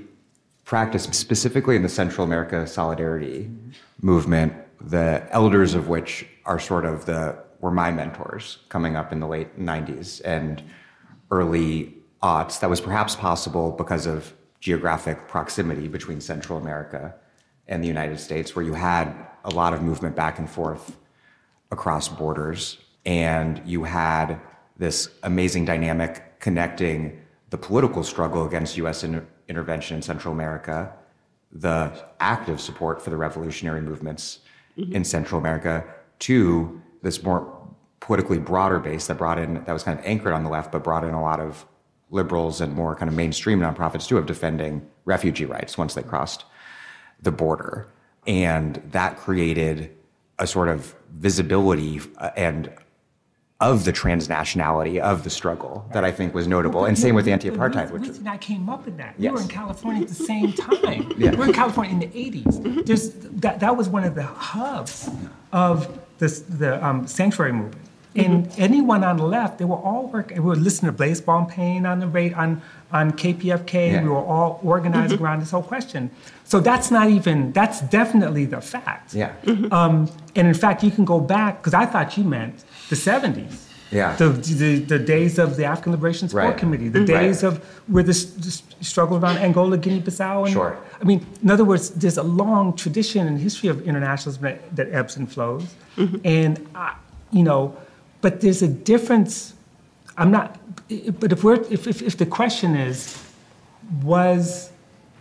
[0.65, 4.07] practice, specifically in the Central America Solidarity mm-hmm.
[4.07, 9.21] movement, the elders of which are sort of the were my mentors coming up in
[9.21, 10.63] the late 90s and
[11.31, 12.61] early aughts.
[12.61, 17.15] That was perhaps possible because of geographic proximity between Central America
[17.69, 19.15] and the United States, where you had
[19.45, 20.97] a lot of movement back and forth
[21.71, 24.41] across borders, and you had
[24.77, 27.21] this amazing dynamic connecting
[27.51, 29.05] the political struggle against U.S.
[29.05, 30.93] in- intervention in Central America,
[31.53, 34.41] the active support for the revolutionary movements
[34.79, 34.93] mm-hmm.
[34.93, 35.85] in Central America,
[36.21, 37.57] to this more
[38.01, 40.83] politically broader base that brought in that was kind of anchored on the left, but
[40.83, 41.67] brought in a lot of
[42.11, 46.45] liberals and more kind of mainstream nonprofits too of defending refugee rights once they crossed
[47.23, 47.87] the border.
[48.27, 49.97] And that created
[50.39, 52.73] a sort of visibility uh, and
[53.61, 56.87] of the transnationality of the struggle that I think was notable.
[56.87, 59.19] And same with anti-apartheid, which Ruth and I came up in that.
[59.19, 61.13] We were in California at the same time.
[61.21, 61.33] Yeah.
[61.33, 62.87] We were in California in the 80s.
[62.87, 65.11] There's, that, that was one of the hubs
[65.53, 67.85] of this, the um, sanctuary movement.
[68.17, 70.39] And anyone on the left, they were all working.
[70.39, 72.63] We were listening to Blase Bonpane on the rate on,
[72.93, 73.93] on KPFK.
[73.93, 74.03] Yeah.
[74.03, 75.25] We were all organizing mm-hmm.
[75.25, 76.11] around this whole question.
[76.45, 79.15] So that's not even, that's definitely the fact.
[79.15, 79.33] yeah.
[79.45, 79.73] Mm-hmm.
[79.73, 83.67] Um, and in fact, you can go back, because I thought you meant the 70s.
[83.93, 84.15] Yeah.
[84.17, 86.57] The, the, the days of the African Liberation Support Right.
[86.57, 87.07] Committee, the Right.
[87.07, 90.45] days of where the, s- the struggle around Angola, Guinea Bissau.
[90.45, 90.79] And, Sure.
[91.01, 94.91] I mean, in other words, there's a long tradition and history of internationalism that, that
[94.93, 95.65] ebbs and flows.
[96.25, 96.95] And, I,
[97.33, 97.77] you know,
[98.21, 99.55] but there's a difference.
[100.21, 100.61] I'm not,
[101.19, 103.19] but if, we're, if, if, if the question is,
[104.03, 104.71] was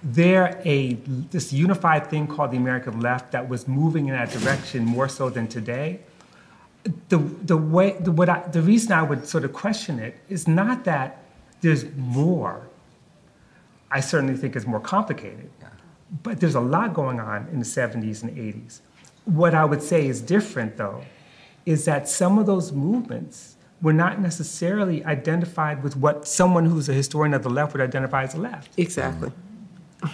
[0.04, 0.93] there a
[1.32, 5.30] this unified thing called the American left that was moving in that direction more so
[5.30, 6.02] than today?
[7.08, 10.50] The the way the what I, the reason I would sort of question it is
[10.50, 11.24] not that
[11.62, 12.68] there's more.
[13.91, 15.70] I certainly think it's more complicated, yeah.
[16.24, 18.82] but there's a lot going on in the 70s and 80s.
[19.26, 21.04] What I would say is different though,
[21.66, 26.94] is that some of those movements were not necessarily identified with what someone who's a
[26.94, 29.32] historian of the left would identify as the left Exactly.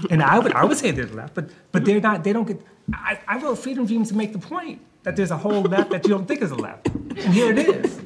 [0.09, 2.23] and I would I would say they're the left, but but they're not.
[2.23, 2.59] They don't get.
[2.93, 6.03] I, I wrote Freedom Dreams to make the point that there's a whole left that
[6.05, 7.99] you don't think is a left, and here it is.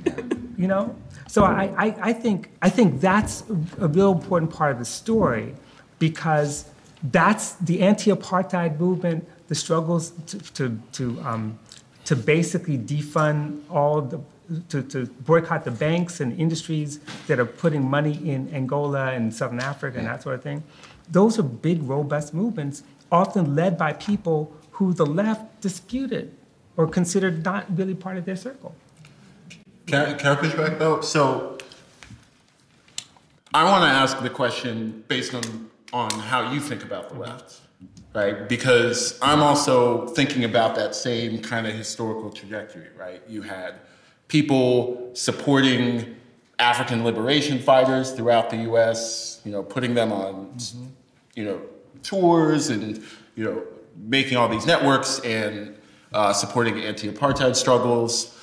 [0.58, 0.94] You know.
[1.30, 3.44] So I, I, I think I think that's
[3.80, 5.56] a real important part of the story,
[6.00, 6.66] because
[7.02, 11.60] that's the anti-apartheid movement, the struggles to to to, um,
[12.04, 14.20] to basically defund all the
[14.70, 19.60] to, to boycott the banks and industries that are putting money in Angola and Southern
[19.60, 20.64] Africa and that sort of thing.
[21.10, 26.36] Those are big, robust movements, often led by people who the left disputed
[26.78, 28.76] or considered not really part of their circle.
[29.88, 31.02] Can I, can I push back though?
[31.02, 31.58] So
[33.54, 37.62] I want to ask the question based on on how you think about the left,
[38.14, 38.48] right?
[38.48, 43.22] Because I'm also thinking about that same kind of historical trajectory, right?
[43.28, 43.76] You had
[44.30, 46.16] people supporting
[46.58, 50.58] African liberation fighters throughout the U.S., you know, putting them on,
[51.36, 51.62] you know,
[52.02, 53.04] tours and
[53.36, 53.64] you know
[53.98, 55.76] making all these networks and
[56.14, 58.36] uh, supporting anti-apartheid struggles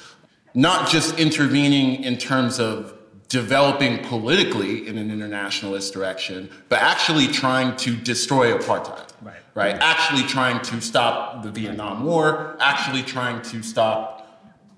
[0.56, 2.94] not just intervening in terms of
[3.28, 9.06] developing politically in an internationalist direction, but actually trying to destroy apartheid.
[9.20, 9.36] Right.
[9.54, 9.76] Right.
[9.80, 14.15] Actually trying to stop the Vietnam War, actually trying to stop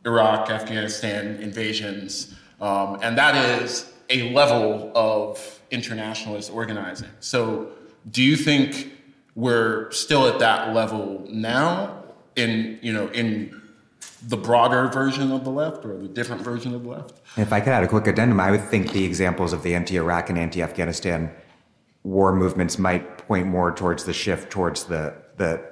[0.05, 2.35] Iraq, Afghanistan invasions.
[2.61, 7.11] Um, and that is a level of internationalist organizing.
[7.21, 7.69] So,
[8.11, 8.93] do you think
[9.35, 12.03] we're still at that level now
[12.37, 13.61] in, you know, in
[14.27, 17.21] the broader version of the left or the different version of the left?
[17.37, 20.31] If I could add a quick addendum, I would think the examples of the anti-Iraq
[20.31, 21.31] and anti-Afghanistan
[22.03, 25.68] war movements might point more towards the shift towards the the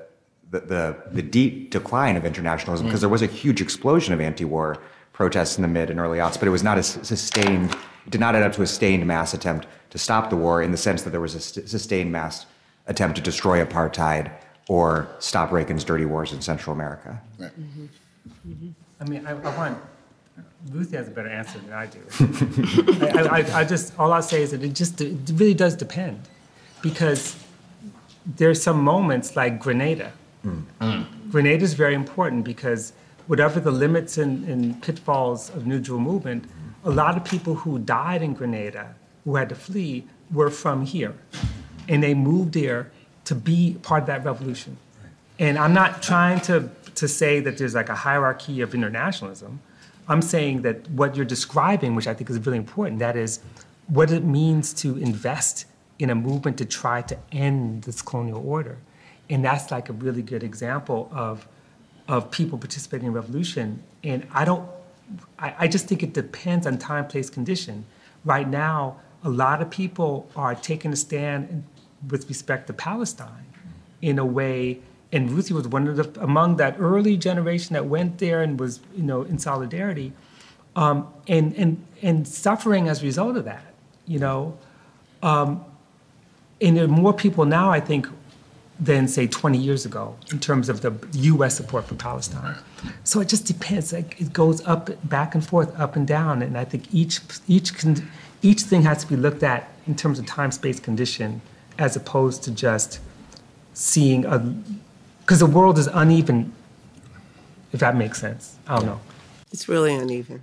[0.60, 4.78] the, the, the deep decline of internationalism because there was a huge explosion of anti-war
[5.12, 7.72] protests in the mid and early aughts, but it was not a s- sustained.
[8.06, 10.70] It did not add up to a sustained mass attempt to stop the war in
[10.70, 12.46] the sense that there was a st- sustained mass
[12.86, 14.30] attempt to destroy apartheid
[14.68, 17.20] or stop Reagan's dirty wars in Central America.
[17.38, 17.50] Right.
[17.60, 18.68] Mm-hmm.
[19.00, 19.78] I mean, I, I want
[20.70, 22.00] Ruthie has a better answer than I do.
[23.02, 26.20] I, I, I just all I'll say is that it just it really does depend,
[26.82, 27.36] because
[28.36, 30.12] there's some moments like Grenada.
[30.46, 31.06] Mm.
[31.30, 32.92] Grenada is very important because
[33.26, 36.44] whatever the limits and, and pitfalls of New Jewel movement,
[36.84, 38.94] a lot of people who died in Grenada,
[39.24, 41.14] who had to flee, were from here,
[41.88, 42.90] and they moved there
[43.24, 44.76] to be part of that revolution.
[45.38, 49.60] And I'm not trying to, to say that there's like a hierarchy of internationalism.
[50.08, 53.40] I'm saying that what you're describing, which I think is really important, that is
[53.88, 55.66] what it means to invest
[55.98, 58.78] in a movement to try to end this colonial order.
[59.28, 61.46] And that's like a really good example of,
[62.08, 63.82] of people participating in revolution.
[64.04, 64.68] And I don't,
[65.38, 67.84] I, I just think it depends on time, place, condition.
[68.24, 71.64] Right now, a lot of people are taking a stand
[72.08, 73.46] with respect to Palestine
[74.00, 74.80] in a way
[75.12, 78.80] and Ruthie was one of the among that early generation that went there and was
[78.94, 80.12] you know in solidarity,
[80.74, 83.74] um, and and and suffering as a result of that,
[84.06, 84.58] you know,
[85.22, 85.64] um,
[86.60, 88.08] and there are more people now I think
[88.78, 91.56] than say 20 years ago in terms of the U.S.
[91.56, 92.56] support for Palestine.
[93.04, 93.92] So it just depends.
[93.92, 97.76] Like it goes up, back and forth, up and down, and I think each each
[97.76, 98.08] con-
[98.42, 101.40] each thing has to be looked at in terms of time, space, condition,
[101.78, 103.00] as opposed to just
[103.72, 104.38] seeing a
[105.20, 106.52] because the world is uneven,
[107.72, 108.56] if that makes sense.
[108.68, 109.00] I don't know.
[109.52, 110.42] It's really uneven.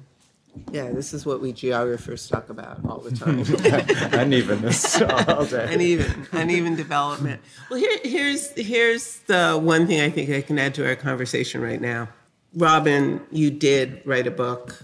[0.71, 3.39] Yeah, this is what we geographers talk about all the time.
[4.19, 5.73] Unevenness all day.
[5.73, 7.41] uneven, uneven development.
[7.69, 11.61] Well, here, here's here's the one thing I think I can add to our conversation
[11.61, 12.09] right now.
[12.55, 14.83] Robin, you did write a book,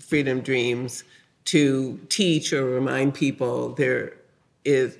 [0.00, 1.02] Freedom Dreams,
[1.46, 4.14] to teach or remind people there
[4.64, 4.96] is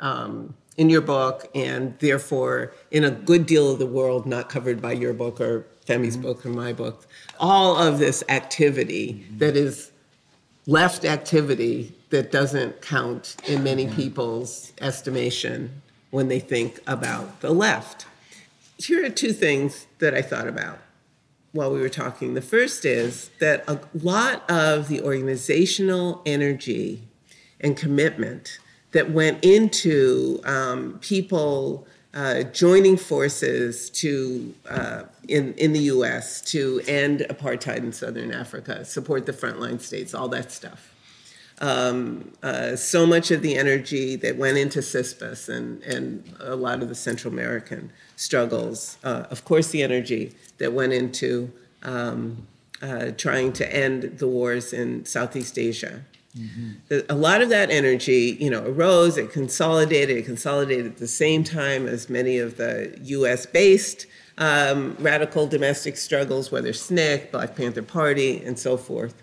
[0.00, 4.82] um, in your book, and therefore in a good deal of the world not covered
[4.82, 7.06] by your book or Femi's book or my book,
[7.38, 9.90] all of this activity that is
[10.66, 18.06] left activity that doesn't count in many people's estimation when they think about the left.
[18.78, 20.78] Here are two things that I thought about
[21.52, 22.34] while we were talking.
[22.34, 27.02] The first is that a lot of the organizational energy
[27.60, 28.58] and commitment
[28.92, 31.86] that went into um, people
[32.16, 36.40] uh, joining forces to uh, in in the U.S.
[36.52, 40.94] to end apartheid in Southern Africa, support the frontline states, all that stuff.
[41.60, 46.82] Um, uh, so much of the energy that went into CISPES and, and a lot
[46.82, 51.50] of the Central American struggles, uh, of course, the energy that went into
[51.82, 52.46] um,
[52.82, 56.02] uh, trying to end the wars in Southeast Asia.
[56.36, 56.98] Mm-hmm.
[57.08, 61.44] A lot of that energy, you know, arose, it consolidated, it consolidated at the same
[61.44, 64.06] time as many of the US based
[64.38, 69.14] um, radical domestic struggles, whether SNCC, Black Panther Party, and so forth.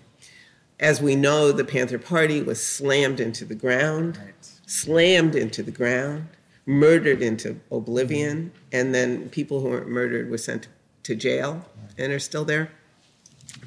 [0.80, 4.34] As we know, the Panther Party was slammed into the ground, right.
[4.66, 6.28] slammed into the ground,
[6.66, 10.68] murdered into oblivion, and then people who weren't murdered were sent
[11.04, 11.92] to jail right.
[11.98, 12.72] and are still there,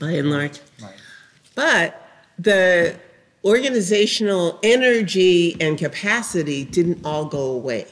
[0.01, 0.61] by and large.
[0.83, 0.95] Right.
[1.55, 2.03] But
[2.39, 2.99] the
[3.47, 7.87] organizational energy and capacity didn't all go away.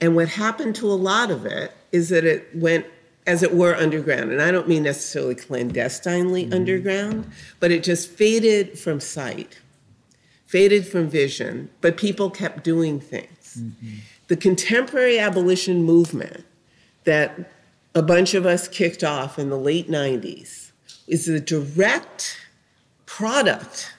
[0.00, 2.86] And what happened to a lot of it is that it went
[3.26, 4.32] as it were underground.
[4.32, 6.54] And I don't mean necessarily clandestinely mm-hmm.
[6.54, 9.60] underground, but it just faded from sight,
[10.46, 13.58] faded from vision, but people kept doing things.
[13.60, 13.96] Mm-hmm.
[14.28, 16.46] The contemporary abolition movement
[17.04, 17.52] that
[17.94, 20.72] a bunch of us kicked off in the late 90s
[21.06, 22.38] is the direct
[23.04, 23.92] product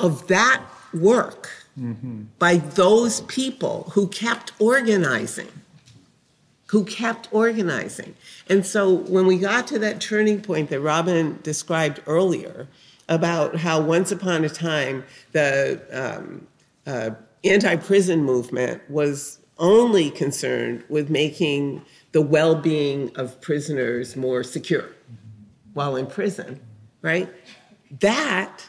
[0.00, 2.22] of that work mm-hmm.
[2.38, 5.48] by those people who kept organizing
[6.70, 8.14] who kept organizing.
[8.48, 12.68] And so when we got to that turning point that Robin described earlier
[13.08, 16.46] about how once upon a time the um,
[16.86, 17.10] uh,
[17.42, 21.82] anti prison movement was only concerned with making
[22.12, 24.90] the well being of prisoners more secure
[25.74, 26.60] while in prison,
[27.02, 27.28] right?
[27.98, 28.68] That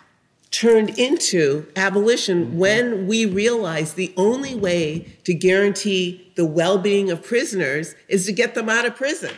[0.51, 7.23] turned into abolition when we realized the only way to guarantee the well being of
[7.23, 9.33] prisoners is to get them out of prison.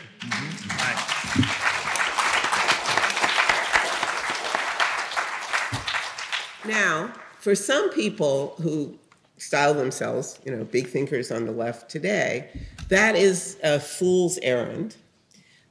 [6.65, 8.97] Now, for some people who
[9.37, 12.49] style themselves, you know, big thinkers on the left today,
[12.87, 14.95] that is a fool's errand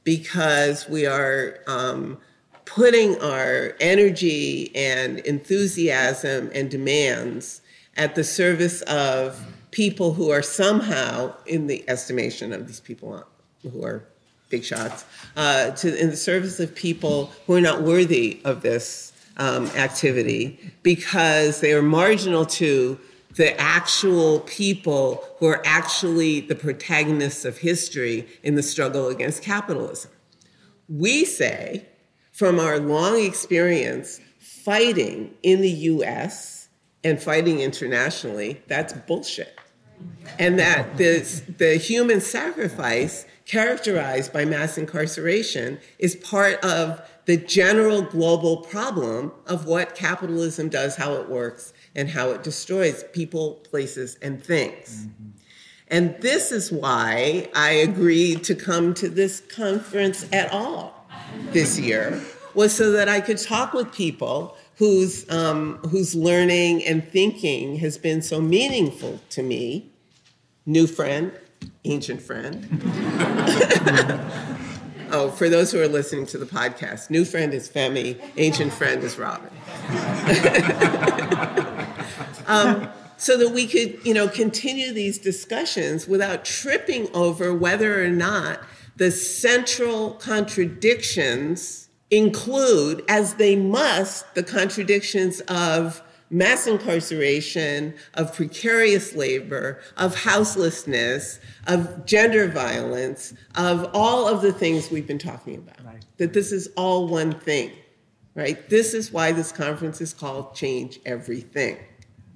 [0.03, 2.17] because we are um,
[2.65, 7.61] putting our energy and enthusiasm and demands
[7.97, 13.25] at the service of people who are somehow, in the estimation of these people
[13.61, 14.03] who are
[14.49, 15.05] big shots,
[15.35, 20.59] uh, to in the service of people who are not worthy of this um, activity
[20.83, 22.99] because they are marginal to
[23.35, 30.11] the actual people who are actually the protagonists of history in the struggle against capitalism.
[30.87, 31.87] We say
[32.33, 36.67] from our long experience fighting in the US
[37.03, 39.57] and fighting internationally, that's bullshit.
[40.39, 48.01] And that this, the human sacrifice characterized by mass incarceration is part of the general
[48.01, 54.17] global problem of what capitalism does, how it works, and how it destroys people, places,
[54.21, 55.05] and things.
[55.05, 55.29] Mm-hmm.
[55.89, 61.07] And this is why I agreed to come to this conference at all
[61.51, 62.21] this year
[62.53, 67.97] was so that I could talk with people whose um, whose learning and thinking has
[67.97, 69.89] been so meaningful to me.
[70.65, 71.31] New friend,
[71.85, 72.67] ancient friend.
[75.11, 79.03] oh, for those who are listening to the podcast, new friend is Femi, ancient friend
[79.03, 79.49] is Robin.
[82.47, 88.09] um, so that we could, you know, continue these discussions without tripping over whether or
[88.09, 88.59] not
[88.95, 91.82] the central contradictions
[92.17, 102.05] include, as they must, the contradictions of mass incarceration, of precarious labor, of houselessness, of
[102.05, 105.85] gender violence, of all of the things we've been talking about.
[105.85, 106.03] Right.
[106.17, 107.71] That this is all one thing,
[108.33, 108.67] right?
[108.69, 111.77] This is why this conference is called Change Everything.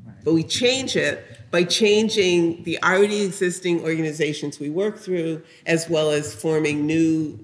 [0.06, 0.16] Right.
[0.24, 6.12] But we change it by changing the already existing organizations we work through, as well
[6.12, 7.40] as forming new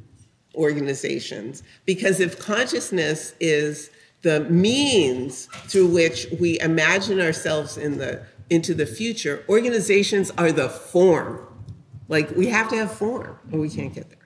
[0.55, 1.63] organizations.
[1.85, 3.89] Because if consciousness is
[4.21, 10.69] the means through which we imagine ourselves in the into the future, organizations are the
[10.69, 11.47] form.
[12.07, 14.19] Like we have to have form, or we can't get there.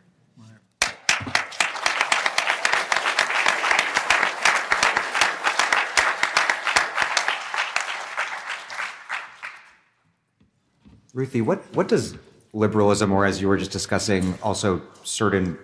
[11.13, 12.15] Ruthie, what, what does
[12.53, 15.57] liberalism, or as you were just discussing, also certain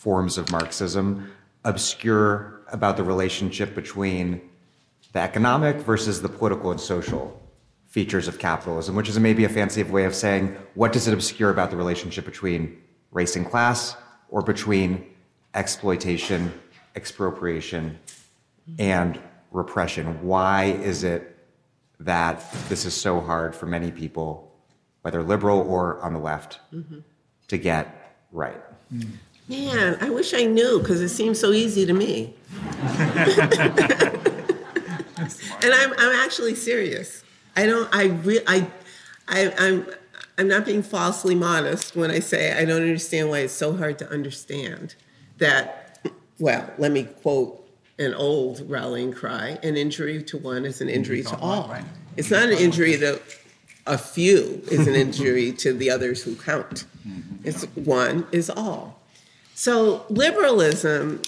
[0.00, 1.30] forms of Marxism,
[1.64, 4.40] obscure about the relationship between
[5.12, 7.38] the economic versus the political and social
[7.86, 11.50] features of capitalism, which is maybe a fancy way of saying what does it obscure
[11.50, 13.94] about the relationship between race and class
[14.30, 15.04] or between
[15.52, 16.50] exploitation,
[16.96, 17.98] expropriation,
[18.78, 19.20] and
[19.50, 20.06] repression?
[20.22, 21.36] Why is it
[21.98, 24.50] that this is so hard for many people,
[25.02, 27.00] whether liberal or on the left, mm-hmm.
[27.48, 28.62] to get right?
[29.50, 32.32] Man, I wish I knew because it seems so easy to me.
[32.70, 32.84] and
[35.64, 37.24] I'm, I'm actually serious.
[37.56, 37.92] I don't.
[37.92, 38.70] I re, I,
[39.26, 39.86] I, I'm.
[40.38, 43.98] I'm not being falsely modest when I say I don't understand why it's so hard
[43.98, 44.94] to understand
[45.38, 45.98] that.
[46.38, 47.68] Well, let me quote
[47.98, 51.74] an old rallying cry: "An injury to one is an injury to all."
[52.16, 53.20] It's not an injury to
[53.88, 56.84] a few; it's an injury to the others who count.
[57.06, 57.48] Mm-hmm.
[57.48, 58.99] It's one is all.
[59.60, 61.20] So liberalism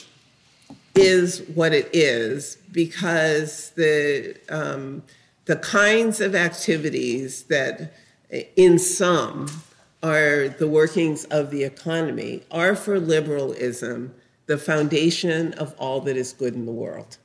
[0.95, 5.03] is what it is because the um,
[5.45, 7.93] the kinds of activities that,
[8.57, 9.49] in some,
[10.03, 14.15] are the workings of the economy are for liberalism
[14.47, 17.19] the foundation of all that is good in the world.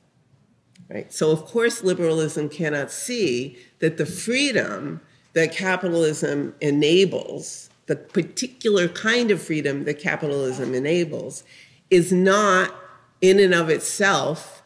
[0.90, 1.10] Right?
[1.10, 5.00] So, of course, liberalism cannot see that the freedom
[5.32, 11.42] that capitalism enables, the particular kind of freedom that capitalism enables,
[11.90, 12.74] is not
[13.20, 14.57] in and of itself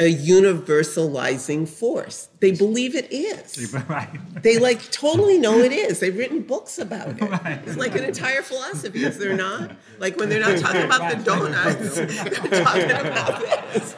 [0.00, 2.28] a universalizing force.
[2.38, 3.74] They believe it is.
[3.88, 4.08] Right.
[4.42, 6.00] They like totally know it is.
[6.00, 7.20] They've written books about it.
[7.20, 7.60] Right.
[7.66, 9.72] It's like an entire philosophy, is there not?
[9.98, 13.40] Like when they're not talking about the donuts, they're talking about
[13.72, 13.92] this.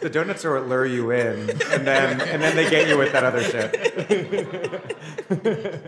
[0.00, 3.12] the donuts are what lure you in, and then and then they get you with
[3.12, 3.72] that other shit.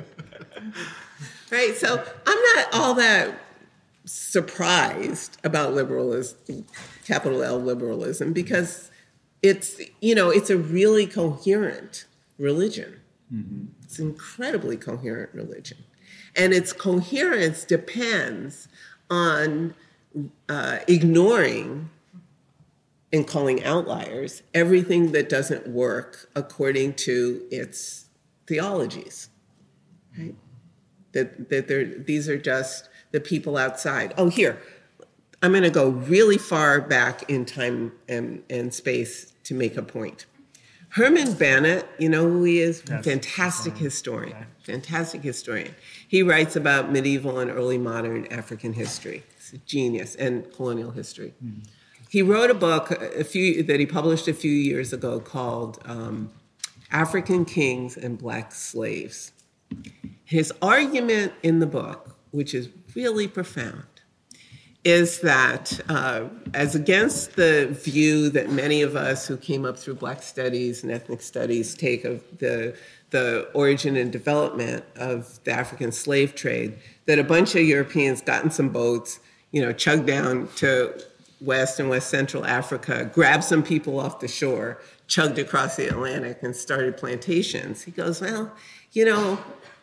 [1.51, 1.77] right.
[1.77, 3.35] So I'm not all that
[4.09, 6.67] surprised about liberalism,
[7.05, 8.91] capital L liberalism, because
[9.43, 12.07] it's you know it's a really coherent
[12.39, 13.01] religion.
[13.33, 13.67] Mm-hmm.
[13.83, 15.79] It's an incredibly coherent religion,
[16.35, 18.69] and its coherence depends
[19.11, 19.75] on
[20.49, 21.91] uh, ignoring
[23.13, 28.07] and calling outliers everything that doesn't work according to its
[28.47, 29.31] theologies.
[30.19, 30.35] Right?
[31.13, 34.15] That that these are just the people outside.
[34.17, 34.61] Oh, here,
[35.43, 39.83] I'm going to go really far back in time and, and space to make a
[39.83, 40.27] point.
[40.91, 42.83] Herman Bennett, you know who he is?
[42.89, 43.05] Yes.
[43.05, 44.37] Fantastic historian.
[44.37, 44.47] Okay.
[44.63, 45.75] Fantastic historian.
[46.09, 49.23] He writes about medieval and early modern African history.
[49.37, 51.35] He's a genius and colonial history.
[51.45, 51.61] Mm-hmm.
[52.09, 56.31] He wrote a book a few that he published a few years ago called um,
[56.91, 59.33] African Kings and Black Slaves.
[60.25, 63.85] His argument in the book, which is really profound
[64.85, 66.25] is that, uh,
[66.55, 70.93] as against the view that many of us who came up through Black studies and
[70.93, 72.75] ethnic studies take of the,
[73.11, 78.45] the origin and development of the African slave trade, that a bunch of Europeans got
[78.45, 79.21] in some boats,
[79.51, 80.95] you know, chugged down to
[81.41, 86.39] West and West Central Africa, grabbed some people off the shore, chugged across the Atlantic,
[86.43, 87.83] and started plantations.
[87.83, 88.53] He goes, well,
[88.93, 89.39] you know,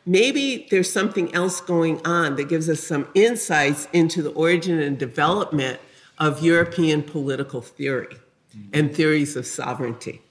[0.06, 4.98] maybe there's something else going on that gives us some insights into the origin and
[4.98, 5.80] development
[6.18, 8.18] of European political theory
[8.72, 10.22] and theories of sovereignty.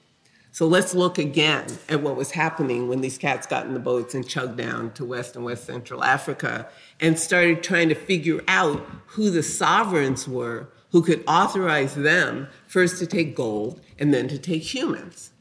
[0.51, 4.15] So let's look again at what was happening when these cats got in the boats
[4.15, 6.69] and chugged down to West and West Central Africa
[7.01, 12.99] and started trying to figure out who the sovereigns were who could authorize them first
[12.99, 15.31] to take gold and then to take humans.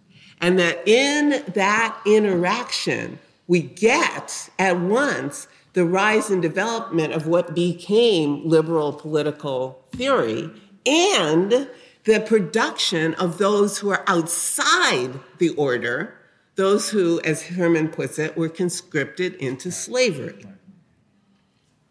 [0.40, 7.54] And that in that interaction, we get at once the rise and development of what
[7.54, 10.50] became liberal political theory
[10.86, 11.68] and
[12.04, 16.14] the production of those who are outside the order,
[16.54, 20.44] those who, as Herman puts it, were conscripted into slavery.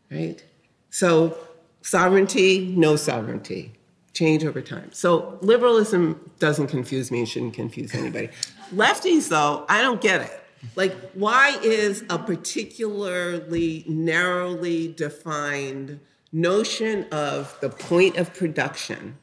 [0.10, 0.44] Right?
[0.90, 1.38] So,
[1.82, 3.74] sovereignty, no sovereignty,
[4.14, 4.92] change over time.
[4.94, 8.30] So, liberalism doesn't confuse me and shouldn't confuse anybody.
[8.74, 10.43] Lefties, though, I don't get it
[10.76, 15.99] like, why is a particularly narrowly defined
[16.31, 19.18] notion of the point of production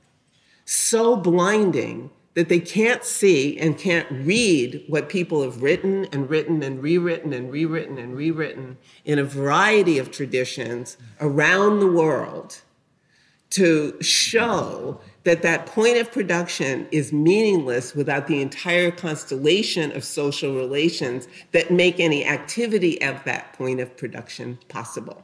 [0.64, 6.62] so blinding that they can't see and can't read what people have written and written
[6.62, 12.60] and rewritten and rewritten and rewritten in a variety of traditions around the world
[13.50, 20.54] to show that that point of production is meaningless without the entire constellation of social
[20.54, 25.22] relations that make any activity at that point of production possible.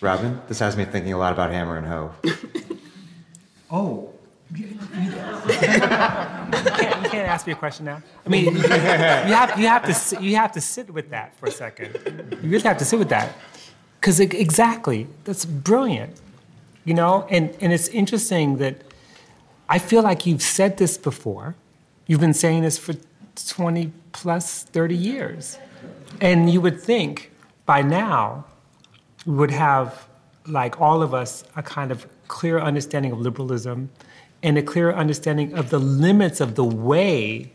[0.00, 2.12] Robin, this has me thinking a lot about Hammer and Hoe.
[3.74, 4.12] Oh.
[4.54, 4.76] You, you,
[5.10, 8.02] can't, you can't ask me a question now.
[8.26, 11.46] I mean, you, you have you have to you have to sit with that for
[11.46, 12.36] a second.
[12.42, 13.34] You really have to sit with that,
[14.02, 16.20] because exactly that's brilliant,
[16.84, 17.24] you know.
[17.30, 18.82] And and it's interesting that
[19.68, 21.54] I feel like you've said this before.
[22.08, 22.94] You've been saying this for
[23.46, 25.56] twenty plus thirty years,
[26.20, 27.30] and you would think
[27.64, 28.44] by now
[29.24, 30.08] we would have
[30.48, 33.88] like all of us a kind of clear understanding of liberalism
[34.42, 37.52] and a clear understanding of the limits of the way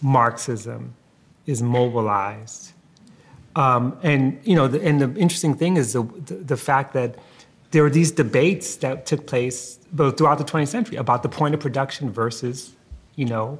[0.00, 0.94] Marxism
[1.46, 2.70] is mobilized.
[3.56, 7.16] Um, and you know, the, and the interesting thing is the, the, the, fact that
[7.72, 11.54] there were these debates that took place both throughout the 20th century about the point
[11.54, 12.72] of production versus,
[13.16, 13.58] you know,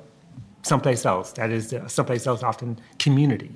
[0.62, 1.32] someplace else.
[1.32, 3.52] That is, uh, someplace else, often community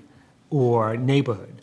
[0.51, 1.63] or neighborhood.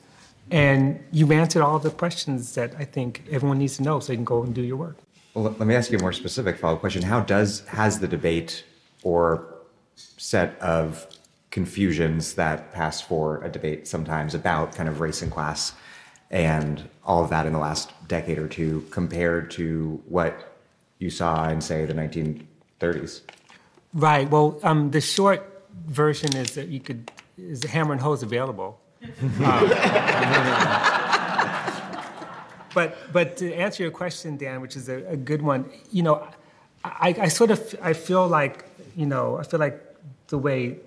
[0.52, 4.18] And you've answered all the questions that I think everyone needs to know so you
[4.18, 4.98] can go and do your work.
[5.34, 7.02] Well, let me ask you a more specific follow up question.
[7.02, 8.66] How does has the debate
[9.04, 9.48] or
[9.96, 11.08] set of
[11.52, 15.74] confusions that pass for a debate sometimes about kind of race and class
[16.32, 20.58] and all of that in the last decade or two compared to what
[21.00, 23.22] you saw in say the 1930s?
[23.94, 24.30] Right.
[24.30, 28.80] Well, um, the short version is that you could is the hammer and Hoe's available.
[29.44, 29.68] Um,
[32.76, 36.28] but but to answer your question, Dan, which is a, a good one, you know,
[36.86, 38.66] I, I, sort of I feel like
[38.96, 39.82] you know I feel like
[40.28, 40.78] the way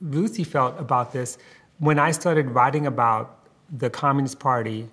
[0.00, 1.38] Ruthie felt about this
[1.78, 4.88] when I started writing about the Communist Party,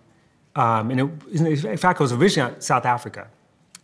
[0.56, 3.28] um, and it, in fact it was originally South Africa,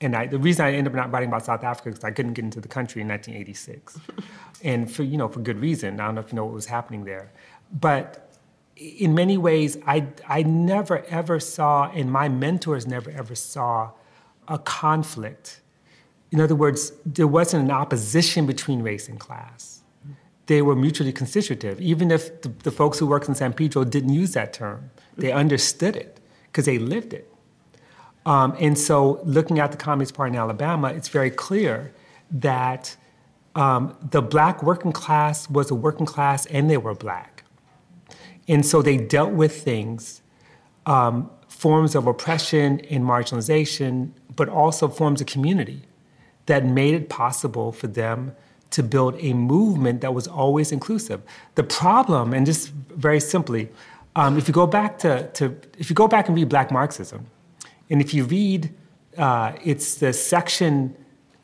[0.02, 2.34] and I, the reason I ended up not writing about South Africa is I couldn't
[2.34, 3.99] get into the country in 1986,
[4.64, 5.99] and for you know for good reason.
[5.99, 7.31] I don't know if you know what was happening there,
[7.80, 8.27] but
[8.76, 13.91] in many ways, I, I never ever saw, and my mentors never ever saw,
[14.48, 15.61] a conflict.
[16.31, 19.76] In other words, there wasn't an opposition between race and class.
[20.48, 21.80] They were mutually constitutive.
[21.80, 25.32] Even if the, the folks who worked in San Pedro didn't use that term, they
[25.32, 27.32] understood it because they lived it.
[28.26, 31.94] Um, and so, looking at the Communist Party in Alabama, it's very clear
[32.30, 32.98] that
[33.56, 37.38] um, the black working class was a working class and they were black
[38.48, 40.22] and so they dealt with things,
[40.86, 45.82] um, forms of oppression and marginalization, but also forms of community
[46.45, 48.34] that made it possible for them
[48.72, 51.22] to build a movement that was always inclusive.
[51.56, 53.69] The problem, and just very simply,
[54.15, 57.26] um, if you go back to, to, if you go back and read Black Marxism,
[57.89, 58.73] and if you read,
[59.18, 60.95] uh, it's the section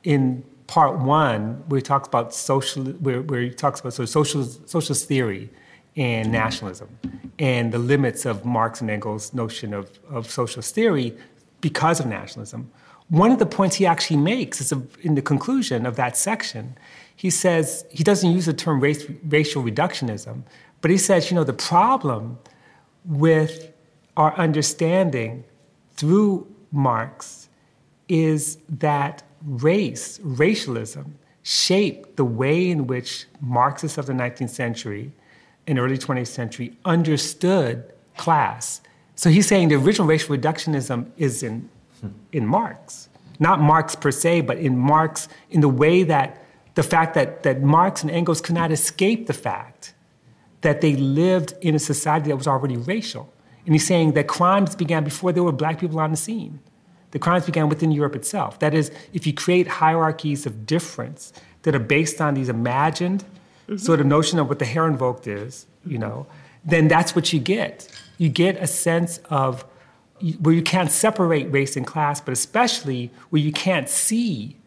[0.04, 4.44] in part one where he talks about social, where, where he talks about of social,
[4.44, 5.50] socialist theory
[5.95, 6.90] and nationalism
[7.40, 11.16] and the limits of Marx and Engels' notion of, of socialist theory
[11.62, 12.72] because of nationalism.
[13.10, 16.78] One of the points he actually makes is in the conclusion of that section.
[17.15, 20.44] He says, he doesn't use the term race, racial reductionism,
[20.81, 22.38] but he says, you know, the problem
[23.06, 23.72] with
[24.18, 25.44] our understanding
[25.95, 27.49] through Marx
[28.10, 35.11] is that race, racialism, shaped the way in which Marxists of the 19th century
[35.68, 38.81] and early 20th century understood class.
[39.15, 41.69] So he's saying the original racial reductionism is in,
[42.31, 43.10] in Marx.
[43.40, 46.43] Not Marx per se, but in Marx in the way that
[46.76, 49.94] the fact that, that Marx and Engels could not escape the fact
[50.62, 53.32] that they lived in a society that was already racial.
[53.66, 56.60] And he's saying that crimes began before there were black people on the scene.
[57.12, 58.60] The crimes began within Europe itself.
[58.60, 61.32] That is, if you create hierarchies of difference
[61.62, 63.24] that are based on these imagined
[63.68, 63.78] mm-hmm.
[63.78, 66.26] sort of notion of what the hair invoked is, you know,
[66.66, 67.88] then that's what you get.
[68.18, 69.64] You get a sense of
[70.40, 74.58] where you can't separate race and class, but especially where you can't see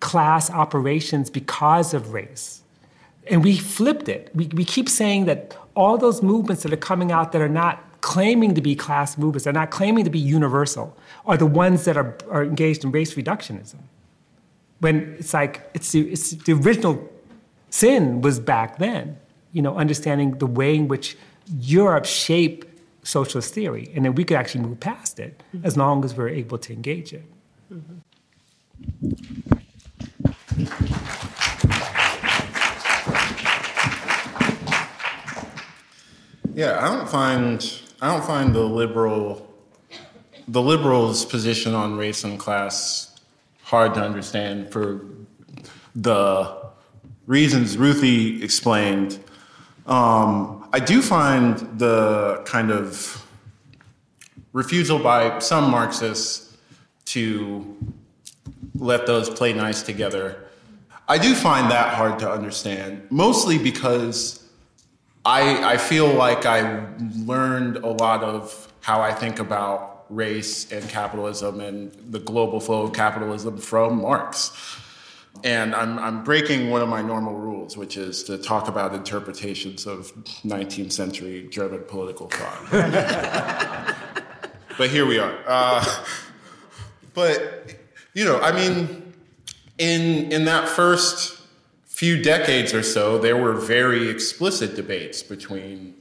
[0.00, 2.62] class operations because of race.
[3.28, 4.30] And we flipped it.
[4.34, 7.84] We, we keep saying that all those movements that are coming out that are not
[8.00, 10.96] claiming to be class movements, they're not claiming to be universal,
[11.26, 13.76] are the ones that are, are engaged in race reductionism.
[14.80, 17.06] When it's like, it's the, it's the original
[17.68, 19.18] sin was back then,
[19.52, 21.16] you know, understanding the way in which
[21.60, 22.66] Europe shaped
[23.02, 25.66] socialist theory, and then we could actually move past it mm-hmm.
[25.66, 27.24] as long as we're able to engage it.
[27.72, 27.98] Mm-hmm.
[36.54, 39.46] Yeah, I don't find I don't find the liberal
[40.48, 43.18] the liberals' position on race and class
[43.62, 45.06] hard to understand for
[45.94, 46.60] the
[47.26, 49.20] reasons Ruthie explained.
[49.86, 53.24] Um, I do find the kind of
[54.52, 56.56] refusal by some Marxists
[57.06, 57.76] to
[58.74, 60.49] let those play nice together.
[61.10, 64.46] I do find that hard to understand, mostly because
[65.24, 70.88] I, I feel like I learned a lot of how I think about race and
[70.88, 74.52] capitalism and the global flow of capitalism from Marx.
[75.42, 79.88] And I'm, I'm breaking one of my normal rules, which is to talk about interpretations
[79.88, 80.14] of
[80.44, 82.70] 19th century German political thought.
[84.78, 85.36] but here we are.
[85.44, 85.84] Uh,
[87.14, 87.74] but,
[88.14, 88.99] you know, I mean,
[89.80, 91.40] in, in that first
[91.86, 95.94] few decades or so, there were very explicit debates between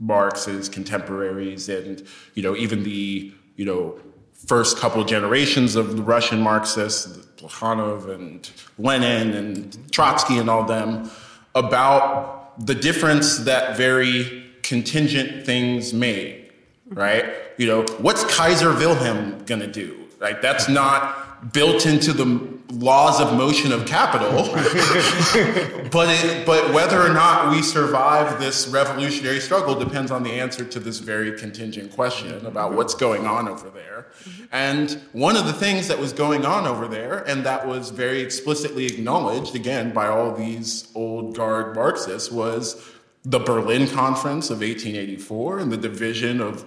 [0.00, 2.02] Marx's contemporaries and,
[2.34, 3.98] you know, even the, you know,
[4.46, 7.06] first couple generations of the Russian Marxists,
[7.36, 11.10] Plekhanov and Lenin and Trotsky and all them,
[11.54, 16.52] about the difference that very contingent things made,
[16.88, 17.34] right?
[17.58, 20.06] You know, what's Kaiser Wilhelm gonna do?
[20.20, 24.30] Like, that's not built into the laws of motion of capital.
[25.90, 30.64] but it, but whether or not we survive this revolutionary struggle depends on the answer
[30.64, 34.06] to this very contingent question about what's going on over there.
[34.24, 34.44] Mm-hmm.
[34.52, 38.20] And one of the things that was going on over there, and that was very
[38.20, 42.92] explicitly acknowledged again by all these old guard Marxists, was
[43.24, 46.64] the Berlin Conference of 1884 and the division of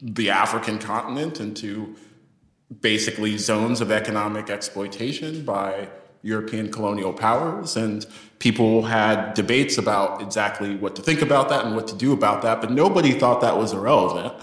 [0.00, 1.96] the African continent into
[2.80, 5.88] basically zones of economic exploitation by
[6.22, 7.76] European colonial powers.
[7.76, 8.06] And
[8.38, 12.42] people had debates about exactly what to think about that and what to do about
[12.42, 14.34] that, but nobody thought that was irrelevant.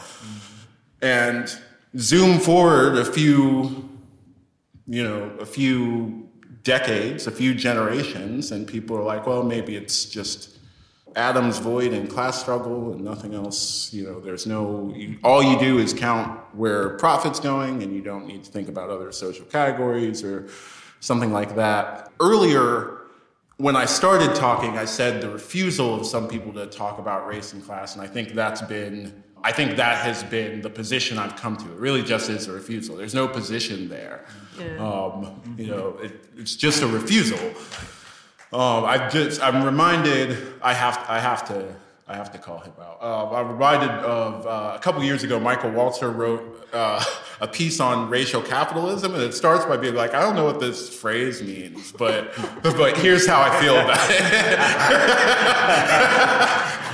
[1.01, 1.49] And
[1.97, 3.89] zoom forward a few,
[4.87, 6.29] you know, a few
[6.63, 10.58] decades, a few generations, and people are like, well, maybe it's just
[11.15, 13.93] Adam's void and class struggle and nothing else.
[13.93, 18.01] You know, there's no, you, all you do is count where profit's going and you
[18.01, 20.49] don't need to think about other social categories or
[20.99, 22.11] something like that.
[22.19, 22.97] Earlier,
[23.57, 27.51] when I started talking, I said the refusal of some people to talk about race
[27.53, 31.35] and class, and I think that's been, I think that has been the position I've
[31.35, 31.65] come to.
[31.65, 32.95] It really just is a refusal.
[32.95, 34.25] There's no position there.
[34.57, 34.77] Yeah.
[34.77, 37.37] Um, you know, it, it's just a refusal.
[38.51, 41.75] Um, I just I'm reminded I have I have to
[42.07, 42.97] I have to call him out.
[42.99, 47.03] Uh, I'm reminded of uh, a couple years ago, Michael Walzer wrote uh,
[47.41, 50.59] a piece on racial capitalism, and it starts by being like, "I don't know what
[50.59, 54.19] this phrase means, but but here's how I feel about it."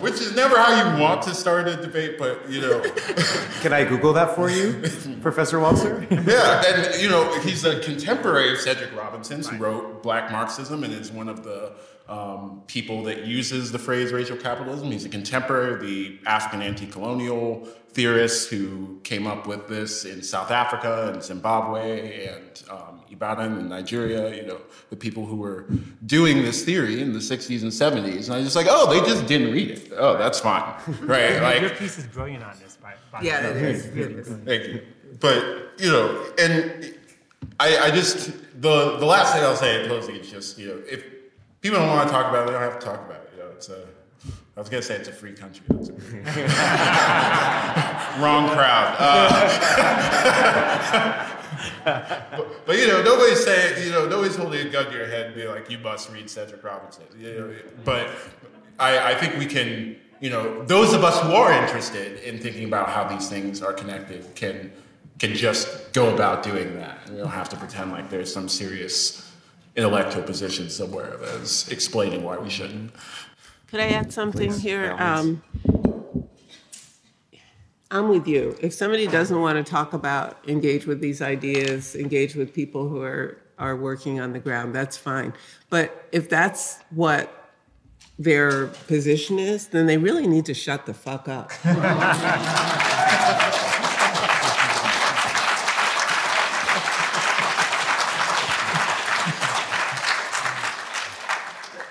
[0.00, 2.80] which is never how you want to start a debate, but you know.
[3.60, 4.82] Can I Google that for you,
[5.20, 6.02] Professor Walzer?
[6.26, 10.92] yeah, and you know he's a contemporary of Cedric Robinson, who wrote Black Marxism and
[10.92, 11.72] is one of the
[12.08, 14.90] um, people that uses the phrase racial capitalism.
[14.90, 20.50] He's a contemporary of the African anti-colonial theorists who came up with this in South
[20.50, 24.34] Africa and Zimbabwe and um, Ibadan in Nigeria.
[24.34, 24.60] You know,
[24.90, 25.66] the people who were
[26.06, 29.00] doing this theory in the 60s and 70s, and I was just like, oh, they
[29.06, 29.92] just didn't read it.
[29.96, 31.40] Oh, that's fine, right?
[31.42, 32.76] Like your piece is brilliant on this.
[32.76, 33.86] By, by yeah, it is.
[33.86, 34.28] It is.
[34.28, 34.82] Thank you.
[35.20, 36.94] But you know, and
[37.60, 38.30] I, I just
[38.60, 41.04] the the last thing I'll say in closing is just you know if
[41.60, 43.30] people don't want to talk about it, they don't have to talk about it.
[43.36, 43.84] You know, it's a
[44.56, 45.64] I was gonna say it's a free country.
[45.70, 45.72] A
[48.18, 48.96] Wrong crowd.
[48.98, 49.48] Uh,
[51.84, 55.26] but, but, you know, nobody's saying, you know, nobody's holding a gun to your head
[55.26, 57.04] and being like, you must read Cedric Robinson.
[57.18, 57.54] You know,
[57.84, 58.10] but
[58.78, 62.64] I, I think we can, you know, those of us who are interested in thinking
[62.64, 64.72] about how these things are connected can
[65.18, 67.10] can just go about doing that.
[67.10, 69.28] We don't have to pretend like there's some serious
[69.74, 72.92] intellectual position somewhere that's explaining why we shouldn't.
[73.66, 74.94] Could I add something Please, here?
[74.98, 75.42] Um,
[77.90, 78.54] I'm with you.
[78.60, 83.00] If somebody doesn't want to talk about, engage with these ideas, engage with people who
[83.00, 85.32] are, are working on the ground, that's fine.
[85.70, 87.50] But if that's what
[88.18, 91.50] their position is, then they really need to shut the fuck up.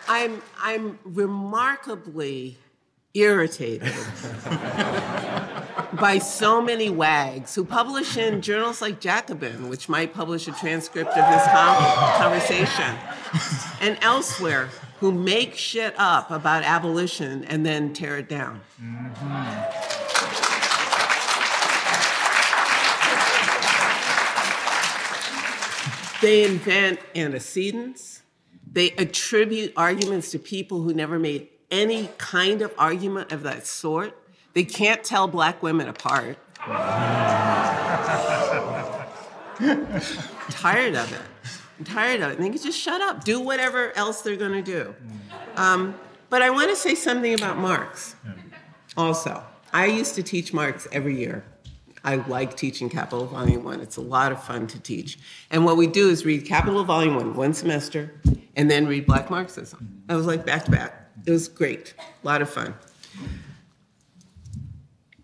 [0.09, 2.57] I'm, I'm remarkably
[3.13, 3.93] irritated
[5.99, 11.09] by so many wags who publish in journals like Jacobin, which might publish a transcript
[11.09, 11.47] of this
[12.17, 12.95] conversation,
[13.81, 14.69] and elsewhere
[14.99, 18.61] who make shit up about abolition and then tear it down.
[18.81, 19.97] Mm-hmm.
[26.21, 28.23] They invent antecedents.
[28.71, 34.17] They attribute arguments to people who never made any kind of argument of that sort.
[34.57, 36.35] They can't tell black women apart.
[40.49, 41.21] tired of it.
[41.77, 42.37] I'm tired of it.
[42.37, 44.95] And they can just shut up, do whatever else they're going to do.
[45.57, 45.93] Um,
[46.31, 48.15] but I want to say something about Marx
[48.97, 49.43] also.
[49.73, 51.43] I used to teach Marx every year.
[52.03, 53.79] I like teaching Capital Volume 1.
[53.81, 55.19] It's a lot of fun to teach.
[55.51, 58.19] And what we do is read Capital Volume 1 one semester
[58.55, 60.01] and then read Black Marxism.
[60.09, 61.11] I was like back to back.
[61.27, 62.73] It was great, a lot of fun.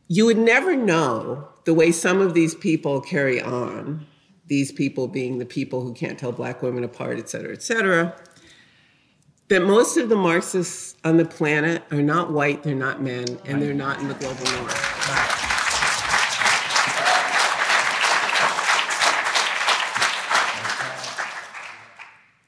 [0.07, 4.05] You would never know the way some of these people carry on,
[4.47, 8.13] these people being the people who can't tell black women apart, et cetera, et cetera,
[9.47, 13.61] that most of the Marxists on the planet are not white, they're not men, and
[13.61, 14.99] they're not in the global north.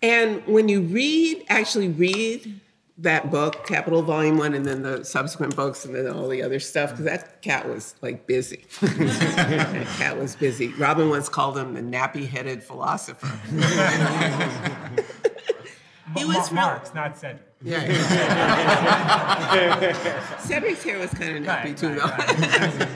[0.01, 2.59] And when you read, actually read
[2.97, 6.59] that book, Capital Volume One, and then the subsequent books, and then all the other
[6.59, 8.63] stuff, because that cat was like busy.
[8.81, 10.69] that cat was busy.
[10.75, 13.27] Robin once called him the nappy-headed philosopher.
[16.15, 17.41] he was Marx, not Cedric.
[17.61, 17.81] Yeah.
[20.39, 22.87] Cedric's hair was kind of nappy Right, too, right, though.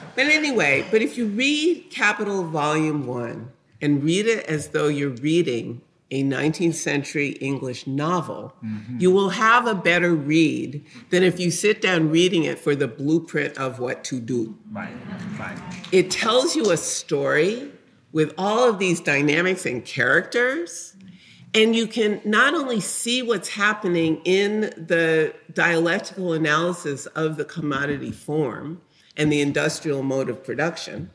[0.14, 3.50] but anyway, but if you read Capital Volume One
[3.80, 8.98] and read it as though you're reading a 19th century English novel, mm-hmm.
[8.98, 12.88] you will have a better read than if you sit down reading it for the
[12.88, 14.56] blueprint of what to do.
[14.72, 14.92] Right,
[15.38, 15.58] right.
[15.92, 17.70] It tells you a story
[18.12, 20.96] with all of these dynamics and characters.
[21.52, 28.12] And you can not only see what's happening in the dialectical analysis of the commodity
[28.12, 28.80] form
[29.16, 31.10] and the industrial mode of production,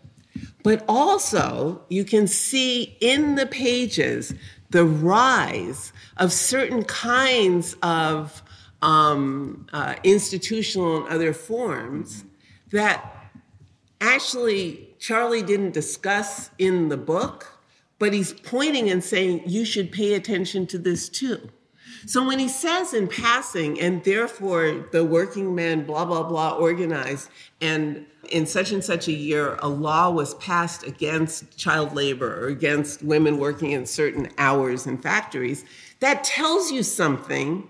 [0.62, 4.34] but also you can see in the pages
[4.70, 8.42] the rise of certain kinds of
[8.82, 12.26] um, uh, institutional and other forms
[12.72, 13.32] that
[14.02, 17.60] actually Charlie didn't discuss in the book,
[18.00, 21.50] but he's pointing and saying, you should pay attention to this too.
[22.06, 27.30] So when he says in passing, and therefore the working men, blah, blah, blah, organized,
[27.62, 32.48] and in such and such a year, a law was passed against child labor or
[32.48, 35.66] against women working in certain hours in factories,
[36.00, 37.68] that tells you something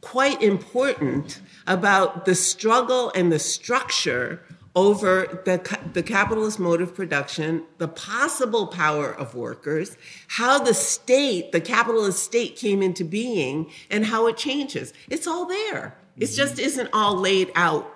[0.00, 4.40] quite important about the struggle and the structure
[4.76, 9.96] over the, the capitalist mode of production, the possible power of workers,
[10.28, 14.92] how the state, the capitalist state came into being, and how it changes.
[15.08, 15.96] It's all there.
[16.16, 17.92] It just isn't all laid out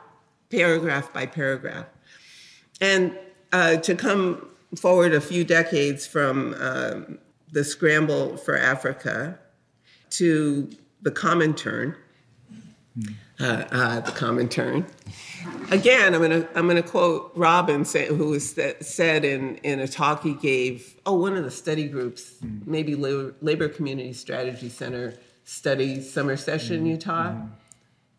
[0.50, 1.86] paragraph by paragraph.
[2.80, 3.18] And
[3.52, 7.18] uh, to come forward a few decades from um,
[7.50, 9.38] the scramble for Africa
[10.10, 10.70] to
[11.02, 11.96] the Comintern,
[13.40, 14.86] uh, uh, the Comintern.
[15.70, 19.88] Again, I'm going to I'm to quote Robin, say, who was said in in a
[19.88, 20.96] talk he gave.
[21.06, 22.34] Oh, one of the study groups,
[22.66, 27.34] maybe Labor, Labor Community Strategy Center study summer session, Utah.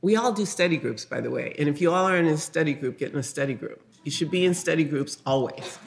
[0.01, 1.53] We all do study groups, by the way.
[1.59, 3.81] And if you all are in a study group, get in a study group.
[4.03, 5.77] You should be in study groups always.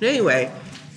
[0.00, 0.50] But anyway,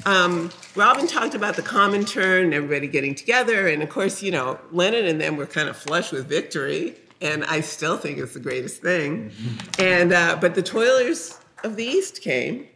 [0.06, 5.06] um, Robin talked about the Comintern, everybody getting together, and of course, you know, Lenin
[5.06, 8.82] and them were kind of flush with victory, and I still think it's the greatest
[8.82, 9.32] thing.
[9.80, 12.68] And uh, but the Toilers of the East came,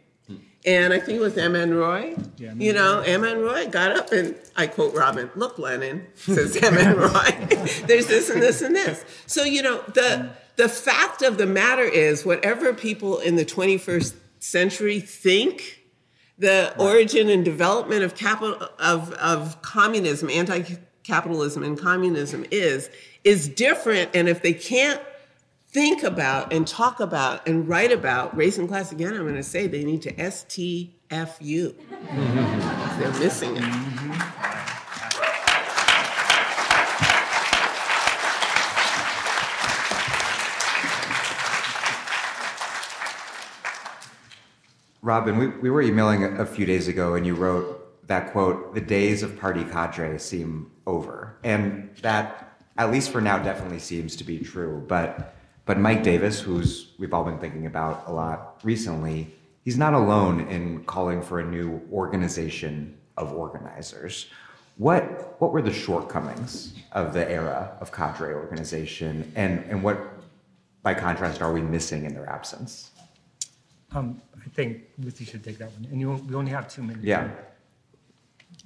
[0.64, 1.74] and I think it was M.N.
[1.74, 2.16] Roy.
[2.36, 3.40] Yeah, you know, M.N.
[3.40, 6.96] Roy got up and I quote Robin, "Look, Lenin," says M.N.
[6.96, 7.10] Roy.
[7.86, 9.04] There's this and this and this.
[9.26, 14.14] So you know the the fact of the matter is, whatever people in the 21st
[14.38, 15.82] century think
[16.38, 22.90] the origin and development of capital of, of communism, anti-capitalism and communism is,
[23.26, 24.08] is different.
[24.14, 25.02] And if they can't
[25.68, 29.42] think about and talk about and write about race and class again, I'm going to
[29.42, 31.74] say they need to STFU.
[32.98, 33.64] They're missing it.
[45.02, 48.74] Robin, we, we were emailing a, a few days ago, and you wrote that quote:
[48.74, 52.45] "The days of party cadre seem over," and that,
[52.78, 54.84] at least for now, definitely seems to be true.
[54.86, 55.34] But
[55.64, 59.34] but Mike Davis, who's we've all been thinking about a lot recently,
[59.64, 64.26] he's not alone in calling for a new organization of organizers.
[64.76, 69.98] What what were the shortcomings of the era of cadre organization, and and what,
[70.82, 72.90] by contrast, are we missing in their absence?
[73.92, 75.88] Um, I think Lucy should take that one.
[75.90, 77.04] And you, we only have two minutes.
[77.04, 77.30] Yeah.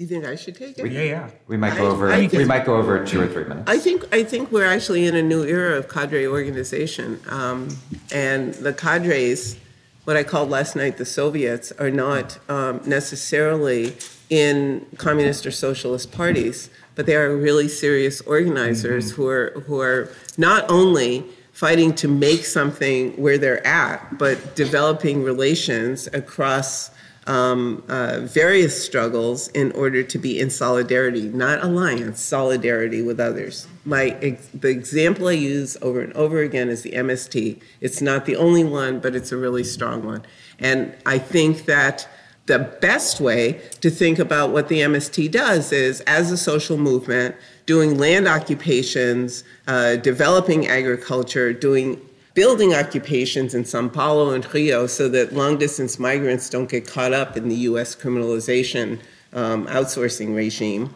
[0.01, 0.91] You think I should take it?
[0.91, 1.31] Yeah, yeah.
[1.47, 2.11] We might go over.
[2.11, 3.71] I we think- might go over two or three minutes.
[3.71, 7.69] I think I think we're actually in a new era of cadre organization, um,
[8.11, 9.59] and the cadres,
[10.05, 13.95] what I called last night the Soviets, are not um, necessarily
[14.31, 20.09] in communist or socialist parties, but they are really serious organizers who are who are
[20.39, 26.90] not only fighting to make something where they're at, but developing relations across
[27.27, 33.67] um, uh, various struggles in order to be in solidarity, not alliance, solidarity with others.
[33.85, 37.61] My ex- the example I use over and over again is the MST.
[37.81, 40.23] It's not the only one, but it's a really strong one.
[40.59, 42.09] And I think that
[42.47, 47.37] the best way to think about what the MST does is, as a social movement,
[47.65, 52.01] doing land occupations, uh, developing agriculture, doing
[52.41, 57.13] building occupations in Sao Paulo and Rio so that long distance migrants don't get caught
[57.13, 58.99] up in the US criminalization
[59.35, 60.89] um, outsourcing regime,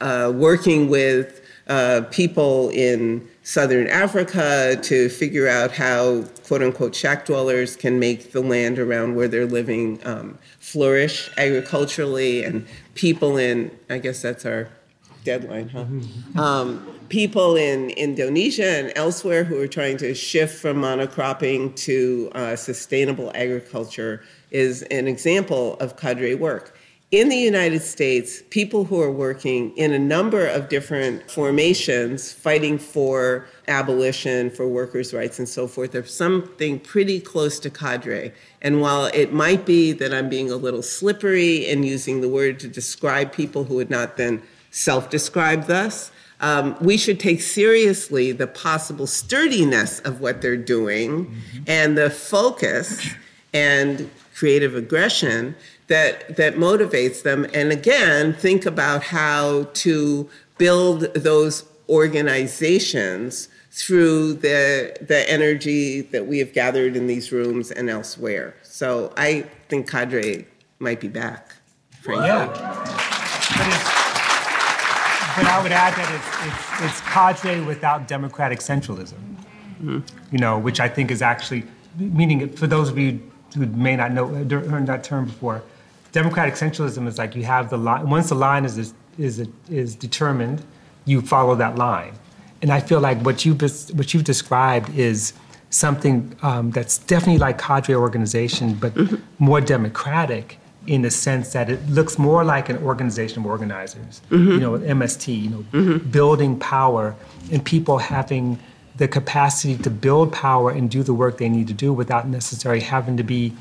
[0.00, 7.26] uh, working with uh, people in southern Africa to figure out how quote unquote shack
[7.26, 12.64] dwellers can make the land around where they're living um, flourish agriculturally, and
[12.94, 14.68] people in, I guess that's our
[15.24, 16.40] deadline, huh?
[16.40, 22.56] Um, people in Indonesia and elsewhere who are trying to shift from monocropping to uh,
[22.56, 26.74] sustainable agriculture is an example of cadre work.
[27.10, 32.78] In the United States, people who are working in a number of different formations fighting
[32.78, 38.32] for abolition, for workers' rights, and so forth, are something pretty close to cadre.
[38.62, 42.58] And while it might be that I'm being a little slippery in using the word
[42.60, 44.40] to describe people who would not then
[44.70, 46.10] self describe thus,
[46.42, 51.34] um, we should take seriously the possible sturdiness of what they're doing
[51.66, 53.08] and the focus
[53.54, 55.54] and creative aggression
[55.86, 60.28] that that motivates them and again think about how to
[60.58, 67.88] build those organizations through the the energy that we have gathered in these rooms and
[67.88, 70.44] elsewhere so i think cadre
[70.78, 71.54] might be back
[72.00, 72.26] frankly.
[72.26, 73.98] Yeah.
[75.36, 79.18] But, I would add that it's, it's, it's cadre without democratic centralism,
[80.30, 81.64] you know, which I think is actually,
[81.96, 83.20] meaning for those of you
[83.54, 85.62] who may not know, heard that term before,
[86.12, 90.62] democratic centralism is like you have the line, once the line is, is, is determined,
[91.04, 92.12] you follow that line.
[92.60, 93.60] And I feel like what you've,
[93.96, 95.32] what you've described is
[95.70, 98.92] something um, that's definitely like cadre organization, but
[99.38, 104.58] more democratic in the sense that it looks more like an organization of organizers, you
[104.58, 105.02] know, mm-hmm.
[105.02, 106.10] MST, you know, mm-hmm.
[106.10, 107.14] building power
[107.52, 108.58] and people having
[108.96, 112.80] the capacity to build power and do the work they need to do without necessarily
[112.80, 113.52] having to be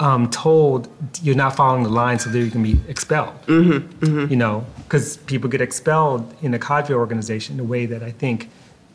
[0.00, 0.88] um, told
[1.22, 3.34] you're not following the line, so there you can be expelled.
[3.46, 4.30] Mm-hmm.
[4.30, 8.10] You know, because people get expelled in a cadre organization in a way that I
[8.10, 8.50] think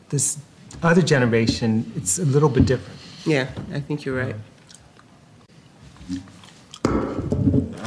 [0.09, 0.37] this
[0.83, 2.99] other generation it's a little bit different.
[3.25, 4.35] yeah i think you're right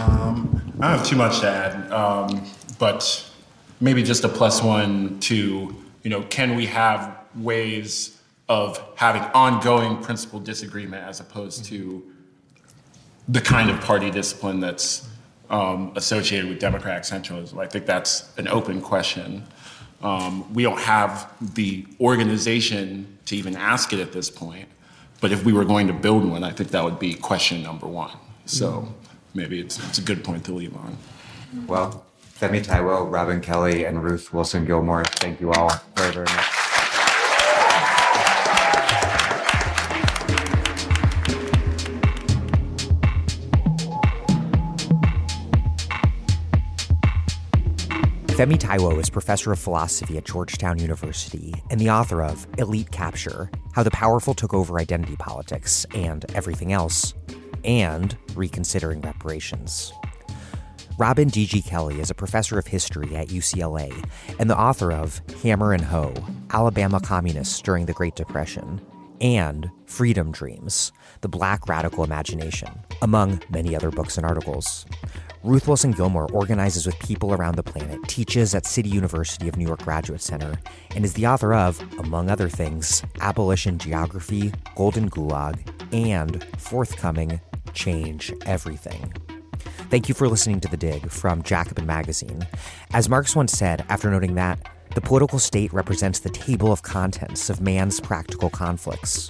[0.04, 2.44] I don't have too much to add, um,
[2.78, 3.30] but
[3.80, 10.02] maybe just a plus one to, you know, can we have ways of having ongoing
[10.02, 12.02] principal disagreement as opposed to
[13.28, 15.08] the kind of party discipline that's
[15.50, 17.58] um, associated with democratic centralism?
[17.58, 19.44] I think that's an open question.
[20.02, 24.68] Um, we don't have the organization to even ask it at this point,
[25.20, 27.86] but if we were going to build one, I think that would be question number
[27.86, 28.16] one.
[28.44, 28.86] So
[29.34, 30.96] maybe it's, it's a good point to leave on.
[31.66, 32.04] Well,
[32.38, 36.64] Femi Taiwo, Robin Kelley, and Ruth Wilson Gilmore, thank you all very, very much.
[48.34, 53.48] Femi Taiwo is professor of philosophy at Georgetown University and the author of Elite Capture
[53.74, 57.14] How the Powerful Took Over Identity Politics and Everything Else,
[57.64, 59.92] and Reconsidering Reparations.
[60.96, 61.62] Robin D.G.
[61.62, 63.92] Kelley is a professor of history at UCLA
[64.38, 66.14] and the author of Hammer and Hoe
[66.52, 68.80] Alabama Communists During the Great Depression
[69.20, 70.92] and Freedom Dreams
[71.22, 72.68] The Black Radical Imagination,
[73.02, 74.86] among many other books and articles.
[75.42, 79.66] Ruth Wilson Gilmore organizes with people around the planet, teaches at City University of New
[79.66, 80.54] York Graduate Center,
[80.94, 85.58] and is the author of, among other things, Abolition Geography, Golden Gulag,
[85.92, 87.40] and forthcoming
[87.72, 89.12] Change Everything.
[89.90, 92.46] Thank you for listening to The Dig from Jacobin Magazine.
[92.92, 97.50] As Marx once said, after noting that, the political state represents the table of contents
[97.50, 99.28] of man's practical conflicts.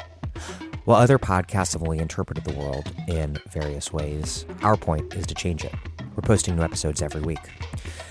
[0.85, 5.35] While other podcasts have only interpreted the world in various ways, our point is to
[5.35, 5.75] change it.
[6.15, 7.41] We're posting new episodes every week.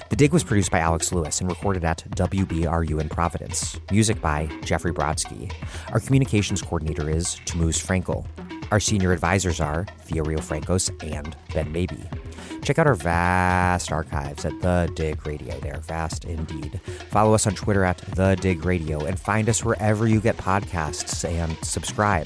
[0.10, 3.80] The Dig was produced by Alex Lewis and recorded at WBRU in Providence.
[3.92, 5.52] Music by Jeffrey Brodsky.
[5.92, 8.26] Our communications coordinator is Tamuz Frankel.
[8.74, 12.64] Our senior advisors are Thea Riofrancos and Ben Mabie.
[12.64, 15.60] Check out our vast archives at The Dig Radio.
[15.60, 16.82] They are vast indeed.
[17.12, 21.24] Follow us on Twitter at The Dig Radio and find us wherever you get podcasts
[21.24, 22.26] and subscribe.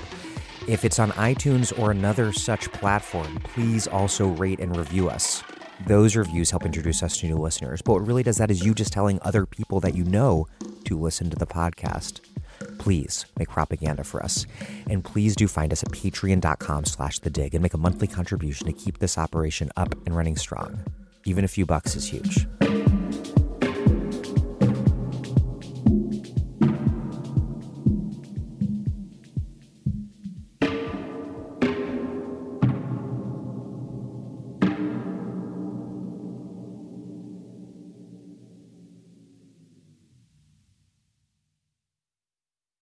[0.70, 5.44] If it's on iTunes or another such platform, please also rate and review us.
[5.86, 7.82] Those reviews help introduce us to new listeners.
[7.82, 10.48] But what really does that is you just telling other people that you know
[10.86, 12.22] to listen to the podcast.
[12.78, 14.46] Please make propaganda for us.
[14.90, 18.68] And please do find us at patreon.com slash the dig and make a monthly contribution
[18.68, 20.84] to keep this operation up and running strong.
[21.26, 22.48] Even a few bucks is huge.